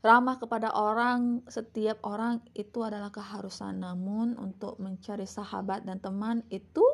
ramah 0.00 0.40
kepada 0.40 0.72
orang 0.72 1.44
setiap 1.46 2.00
orang 2.08 2.40
itu 2.56 2.80
adalah 2.80 3.12
keharusan. 3.12 3.84
Namun 3.84 4.36
untuk 4.40 4.80
mencari 4.80 5.28
sahabat 5.28 5.84
dan 5.84 6.00
teman 6.00 6.42
itu 6.48 6.84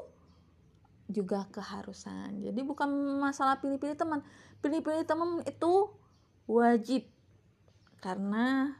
juga 1.07 1.47
keharusan. 1.55 2.43
Jadi 2.43 2.61
bukan 2.67 2.91
masalah 3.23 3.63
pilih-pilih 3.63 3.95
teman. 3.95 4.21
Pilih-pilih 4.59 5.07
teman 5.07 5.41
itu 5.47 5.95
wajib. 6.51 7.07
Karena 8.03 8.75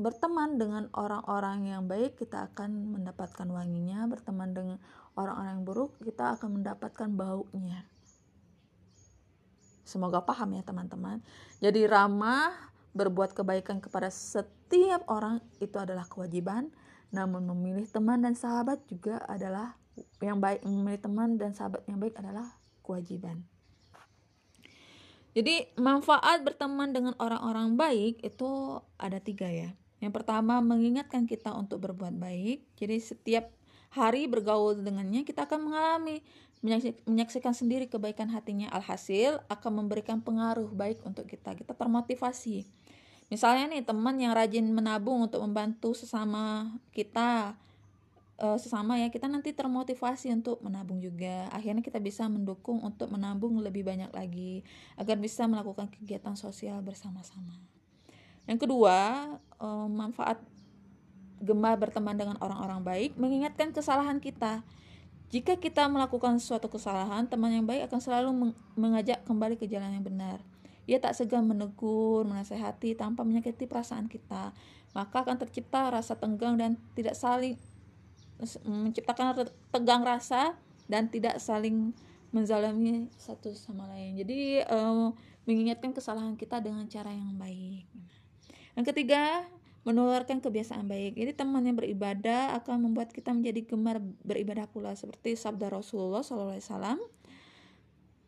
berteman 0.00 0.56
dengan 0.56 0.88
orang-orang 0.96 1.68
yang 1.68 1.84
baik 1.84 2.16
kita 2.16 2.52
akan 2.52 2.96
mendapatkan 2.96 3.48
wanginya 3.48 4.08
berteman 4.08 4.50
dengan 4.52 4.78
orang-orang 5.16 5.60
yang 5.60 5.64
buruk 5.64 5.92
kita 6.00 6.36
akan 6.40 6.60
mendapatkan 6.60 7.08
baunya 7.12 7.84
semoga 9.84 10.24
paham 10.24 10.56
ya 10.56 10.62
teman-teman 10.64 11.20
jadi 11.60 11.84
ramah 11.86 12.72
Berbuat 12.92 13.32
kebaikan 13.32 13.80
kepada 13.80 14.12
setiap 14.12 15.00
orang 15.08 15.40
itu 15.64 15.80
adalah 15.80 16.04
kewajiban, 16.04 16.68
namun 17.08 17.48
memilih 17.48 17.88
teman 17.88 18.20
dan 18.20 18.36
sahabat 18.36 18.84
juga 18.84 19.16
adalah 19.24 19.80
yang 20.20 20.44
baik. 20.44 20.60
Memilih 20.60 21.00
teman 21.00 21.40
dan 21.40 21.56
sahabat 21.56 21.88
yang 21.88 21.96
baik 21.96 22.20
adalah 22.20 22.52
kewajiban. 22.84 23.48
Jadi 25.32 25.72
manfaat 25.80 26.44
berteman 26.44 26.92
dengan 26.92 27.16
orang-orang 27.16 27.80
baik 27.80 28.20
itu 28.20 28.76
ada 29.00 29.16
tiga 29.24 29.48
ya. 29.48 29.72
Yang 30.02 30.12
pertama 30.18 30.58
mengingatkan 30.58 31.30
kita 31.30 31.54
untuk 31.54 31.86
berbuat 31.86 32.18
baik. 32.18 32.66
Jadi 32.74 32.98
setiap 32.98 33.54
hari 33.94 34.26
bergaul 34.26 34.82
dengannya 34.82 35.22
kita 35.22 35.46
akan 35.46 35.70
mengalami 35.70 36.20
menyaksikan 37.06 37.54
sendiri 37.54 37.90
kebaikan 37.90 38.30
hatinya 38.30 38.70
alhasil 38.70 39.42
akan 39.50 39.82
memberikan 39.82 40.18
pengaruh 40.18 40.70
baik 40.74 40.98
untuk 41.06 41.30
kita. 41.30 41.54
Kita 41.54 41.74
termotivasi 41.74 42.66
Misalnya 43.32 43.72
nih 43.72 43.80
teman 43.80 44.20
yang 44.20 44.36
rajin 44.36 44.68
menabung 44.68 45.24
untuk 45.24 45.40
membantu 45.40 45.96
sesama 45.96 46.68
kita 46.92 47.56
uh, 48.36 48.60
sesama 48.60 49.00
ya 49.00 49.08
kita 49.08 49.24
nanti 49.24 49.56
termotivasi 49.56 50.28
untuk 50.36 50.60
menabung 50.60 51.00
juga. 51.00 51.48
Akhirnya 51.48 51.80
kita 51.80 51.96
bisa 51.96 52.28
mendukung 52.28 52.84
untuk 52.84 53.08
menabung 53.08 53.56
lebih 53.64 53.88
banyak 53.88 54.12
lagi 54.12 54.60
agar 55.00 55.16
bisa 55.16 55.48
melakukan 55.48 55.88
kegiatan 55.88 56.36
sosial 56.36 56.84
bersama-sama. 56.84 57.56
Yang 58.44 58.68
kedua, 58.68 58.96
uh, 59.62 59.86
manfaat 59.86 60.42
gemar 61.42 61.78
berteman 61.78 62.14
dengan 62.18 62.36
orang-orang 62.42 62.82
baik 62.82 63.10
mengingatkan 63.14 63.70
kesalahan 63.70 64.18
kita. 64.18 64.66
Jika 65.32 65.56
kita 65.56 65.88
melakukan 65.88 66.36
suatu 66.36 66.68
kesalahan, 66.68 67.24
teman 67.24 67.56
yang 67.56 67.64
baik 67.64 67.88
akan 67.88 68.00
selalu 68.04 68.30
mengajak 68.76 69.24
kembali 69.24 69.56
ke 69.56 69.64
jalan 69.64 69.96
yang 69.96 70.04
benar. 70.04 70.44
Ia 70.84 71.00
tak 71.00 71.16
segan 71.16 71.48
menegur, 71.48 72.28
menasehati 72.28 72.92
tanpa 72.92 73.24
menyakiti 73.24 73.64
perasaan 73.64 74.12
kita. 74.12 74.52
Maka 74.92 75.24
akan 75.24 75.40
tercipta 75.40 75.88
rasa 75.88 76.20
tenggang 76.20 76.60
dan 76.60 76.76
tidak 76.92 77.16
saling 77.16 77.56
menciptakan 78.66 79.48
tegang 79.72 80.04
rasa 80.04 80.52
dan 80.90 81.08
tidak 81.08 81.40
saling 81.40 81.96
menzalimi 82.28 83.08
satu 83.16 83.56
sama 83.56 83.88
lain. 83.88 84.20
Jadi 84.20 84.68
um, 84.68 85.16
mengingatkan 85.48 85.96
kesalahan 85.96 86.36
kita 86.36 86.60
dengan 86.60 86.84
cara 86.92 87.08
yang 87.08 87.40
baik. 87.40 87.88
Yang 88.78 88.94
ketiga, 88.94 89.44
menularkan 89.82 90.38
kebiasaan 90.38 90.86
baik. 90.86 91.18
Jadi 91.18 91.32
teman 91.34 91.66
yang 91.66 91.76
beribadah 91.76 92.54
akan 92.62 92.90
membuat 92.90 93.10
kita 93.10 93.34
menjadi 93.34 93.66
gemar 93.66 93.98
beribadah 94.22 94.70
pula 94.70 94.94
seperti 94.94 95.34
sabda 95.34 95.68
Rasulullah 95.68 96.22
SAW 96.22 97.02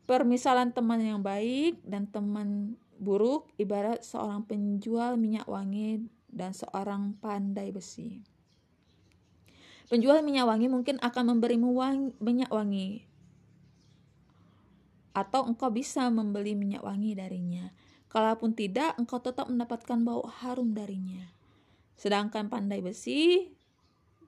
Permisalan 0.04 0.68
teman 0.76 1.00
yang 1.00 1.24
baik 1.24 1.80
dan 1.80 2.04
teman 2.04 2.76
buruk 3.00 3.48
ibarat 3.56 4.04
seorang 4.04 4.44
penjual 4.44 5.16
minyak 5.16 5.48
wangi 5.48 6.04
dan 6.28 6.52
seorang 6.52 7.16
pandai 7.24 7.72
besi. 7.72 8.20
Penjual 9.88 10.20
minyak 10.20 10.44
wangi 10.44 10.68
mungkin 10.68 11.00
akan 11.00 11.36
memberimu 11.36 11.72
wangi, 11.72 12.12
minyak 12.20 12.52
wangi, 12.52 13.08
atau 15.14 15.46
engkau 15.46 15.70
bisa 15.70 16.10
membeli 16.10 16.52
minyak 16.52 16.82
wangi 16.82 17.14
darinya. 17.14 17.70
Kalaupun 18.14 18.54
tidak, 18.54 18.94
engkau 18.94 19.18
tetap 19.18 19.50
mendapatkan 19.50 19.98
bau 20.06 20.22
harum 20.22 20.70
darinya. 20.70 21.26
Sedangkan 21.98 22.46
pandai 22.46 22.78
besi 22.78 23.50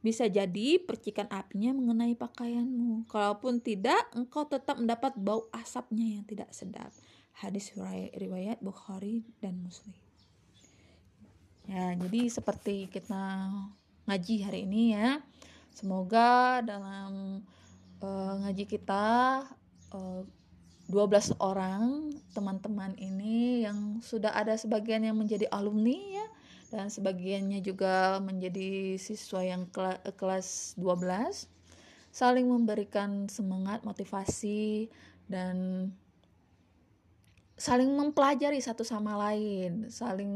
bisa 0.03 0.27
jadi 0.27 0.83
percikan 0.83 1.31
apinya 1.31 1.71
mengenai 1.71 2.19
pakaianmu. 2.19 3.07
Kalaupun 3.07 3.63
tidak, 3.63 4.11
engkau 4.11 4.43
tetap 4.51 4.83
mendapat 4.83 5.15
bau 5.15 5.47
asapnya 5.55 6.19
yang 6.19 6.27
tidak 6.27 6.51
sedap. 6.51 6.91
Hadis 7.39 7.71
riwayat 8.19 8.59
Bukhari 8.59 9.23
dan 9.39 9.63
Muslim. 9.63 9.95
ya 11.67 11.99
jadi 11.99 12.31
seperti 12.31 12.87
kita 12.87 13.51
ngaji 14.07 14.35
hari 14.47 14.71
ini 14.71 14.95
ya 14.95 15.19
semoga 15.75 16.63
dalam 16.63 17.43
uh, 17.99 18.33
ngaji 18.39 18.71
kita 18.71 19.43
uh, 19.91 20.23
12 20.87 21.35
orang 21.43 22.15
teman-teman 22.31 22.95
ini 22.99 23.67
yang 23.67 23.99
sudah 24.03 24.31
ada 24.31 24.55
sebagian 24.55 25.03
yang 25.03 25.19
menjadi 25.19 25.51
alumni 25.51 26.23
ya. 26.23 26.27
Dan 26.67 26.91
sebagiannya 26.91 27.63
juga 27.63 28.19
menjadi 28.19 28.99
siswa 28.99 29.39
yang 29.43 29.71
kelas 30.19 30.75
12 30.79 31.57
saling 32.17 32.49
memberikan 32.49 33.29
semangat, 33.29 33.85
motivasi 33.85 34.89
dan 35.29 35.89
saling 37.61 37.93
mempelajari 37.93 38.57
satu 38.57 38.89
sama 38.89 39.21
lain, 39.21 39.93
saling 39.93 40.33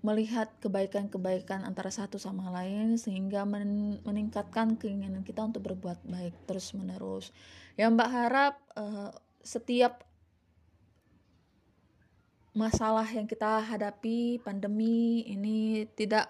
melihat 0.00 0.48
kebaikan-kebaikan 0.62 1.66
antara 1.66 1.90
satu 1.90 2.16
sama 2.16 2.48
lain 2.54 2.96
sehingga 2.96 3.42
men 3.42 3.98
meningkatkan 4.06 4.78
keinginan 4.78 5.26
kita 5.26 5.42
untuk 5.42 5.68
berbuat 5.68 6.06
baik 6.06 6.32
terus 6.48 6.72
menerus. 6.72 7.34
Ya 7.74 7.90
Mbak 7.90 8.08
harap 8.08 8.54
uh, 8.78 9.10
setiap 9.48 10.04
masalah 12.52 13.08
yang 13.08 13.24
kita 13.24 13.64
hadapi 13.64 14.44
pandemi 14.44 15.24
ini 15.24 15.88
tidak 15.96 16.28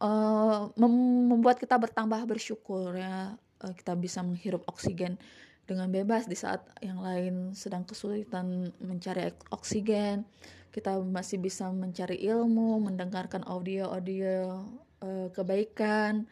uh, 0.00 0.72
membuat 0.80 1.60
kita 1.60 1.76
bertambah 1.76 2.24
bersyukur 2.24 2.96
ya. 2.96 3.36
Uh, 3.60 3.76
kita 3.76 3.92
bisa 3.92 4.24
menghirup 4.24 4.64
oksigen 4.64 5.20
dengan 5.68 5.92
bebas 5.92 6.24
di 6.24 6.32
saat 6.32 6.64
yang 6.80 7.04
lain 7.04 7.52
sedang 7.52 7.84
kesulitan 7.84 8.72
mencari 8.80 9.36
oksigen. 9.52 10.24
Kita 10.72 10.96
masih 10.96 11.42
bisa 11.42 11.68
mencari 11.68 12.24
ilmu 12.24 12.80
mendengarkan 12.80 13.44
audio-audio 13.44 14.64
uh, 15.04 15.28
kebaikan. 15.36 16.24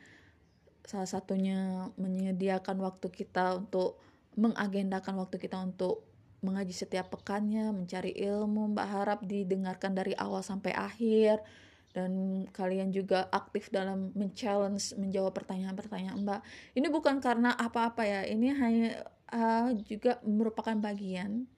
Salah 0.88 1.10
satunya 1.10 1.92
menyediakan 2.00 2.80
waktu 2.80 3.12
kita 3.12 3.60
untuk 3.60 4.07
mengagendakan 4.38 5.18
waktu 5.18 5.36
kita 5.42 5.58
untuk 5.58 6.06
mengaji 6.38 6.70
setiap 6.70 7.10
pekannya, 7.10 7.74
mencari 7.74 8.14
ilmu, 8.14 8.70
Mbak 8.70 8.88
harap 8.88 9.20
didengarkan 9.26 9.98
dari 9.98 10.14
awal 10.14 10.46
sampai 10.46 10.70
akhir 10.70 11.42
dan 11.90 12.44
kalian 12.54 12.94
juga 12.94 13.26
aktif 13.34 13.74
dalam 13.74 14.14
men-challenge 14.14 14.94
menjawab 14.94 15.34
pertanyaan-pertanyaan 15.34 16.22
Mbak. 16.22 16.40
Ini 16.78 16.86
bukan 16.94 17.18
karena 17.18 17.58
apa-apa 17.58 18.06
ya, 18.06 18.20
ini 18.30 18.54
hanya 18.54 19.02
uh, 19.34 19.74
juga 19.82 20.22
merupakan 20.22 20.78
bagian 20.78 21.50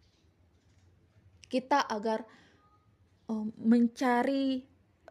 kita 1.52 1.84
agar 1.84 2.24
uh, 3.28 3.46
mencari 3.60 4.64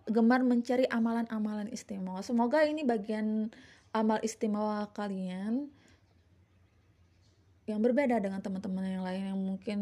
gemar 0.10 0.42
mencari 0.42 0.90
amalan-amalan 0.90 1.70
istimewa. 1.70 2.26
Semoga 2.26 2.66
ini 2.66 2.82
bagian 2.82 3.54
amal 3.94 4.18
istimewa 4.26 4.90
kalian 4.98 5.70
yang 7.70 7.86
berbeda 7.86 8.18
dengan 8.18 8.42
teman-teman 8.42 8.86
yang 8.98 9.06
lain 9.06 9.24
yang 9.30 9.40
mungkin 9.40 9.80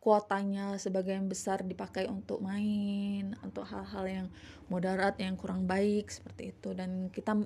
kuotanya 0.00 0.80
sebagian 0.80 1.28
besar 1.28 1.60
dipakai 1.60 2.08
untuk 2.08 2.40
main 2.40 3.36
untuk 3.44 3.68
hal-hal 3.68 4.04
yang 4.08 4.26
moderat 4.72 5.20
yang 5.20 5.36
kurang 5.36 5.68
baik 5.68 6.08
seperti 6.08 6.56
itu. 6.56 6.72
Dan 6.72 7.12
kita 7.12 7.36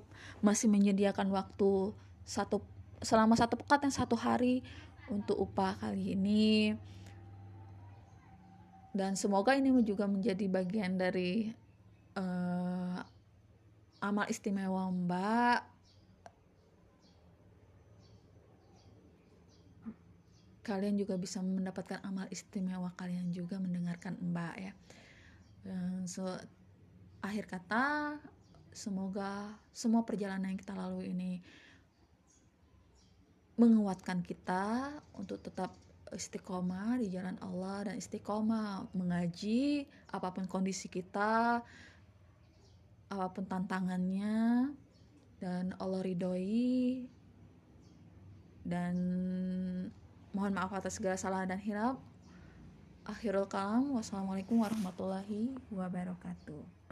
masih 0.40 0.70
menyediakan 0.70 1.34
waktu 1.34 1.92
satu 2.22 2.62
selama 3.02 3.34
satu 3.36 3.58
pekan 3.58 3.84
yang 3.84 3.92
satu 3.92 4.14
hari 4.14 4.62
untuk 5.10 5.36
upah 5.36 5.76
kali 5.82 6.14
ini. 6.14 6.78
Dan 8.94 9.18
semoga 9.18 9.58
ini 9.58 9.74
juga 9.82 10.06
menjadi 10.06 10.46
bagian 10.46 10.94
dari 10.94 11.50
uh, 12.14 13.02
amal 13.98 14.30
istimewa 14.30 14.86
Mbak 14.94 15.73
kalian 20.64 20.96
juga 20.96 21.20
bisa 21.20 21.44
mendapatkan 21.44 22.00
amal 22.02 22.24
istimewa 22.32 22.90
kalian 22.96 23.28
juga 23.30 23.60
mendengarkan 23.60 24.16
Mbak 24.16 24.54
ya. 24.56 24.72
So 26.08 26.24
akhir 27.20 27.44
kata 27.48 28.16
semoga 28.72 29.54
semua 29.70 30.02
perjalanan 30.02 30.50
yang 30.50 30.60
kita 30.60 30.74
lalui 30.74 31.12
ini 31.12 31.44
menguatkan 33.54 34.24
kita 34.26 34.98
untuk 35.14 35.38
tetap 35.38 35.70
istiqomah 36.10 36.98
di 36.98 37.10
jalan 37.10 37.38
Allah 37.38 37.90
dan 37.90 37.94
istiqomah 37.98 38.90
mengaji 38.94 39.86
apa 40.10 40.34
pun 40.34 40.46
kondisi 40.50 40.90
kita 40.90 41.62
apa 43.10 43.26
pun 43.30 43.46
tantangannya 43.46 44.74
dan 45.38 45.70
Allah 45.78 46.02
ridhoi 46.02 47.06
dan 48.64 48.96
Mohon 50.34 50.52
maaf 50.58 50.74
atas 50.74 50.98
segala 50.98 51.14
salah 51.14 51.46
dan 51.46 51.62
hilaf. 51.62 51.96
Akhirul 53.06 53.46
kalam. 53.46 53.94
Wassalamualaikum 53.94 54.58
warahmatullahi 54.60 55.54
wabarakatuh. 55.70 56.83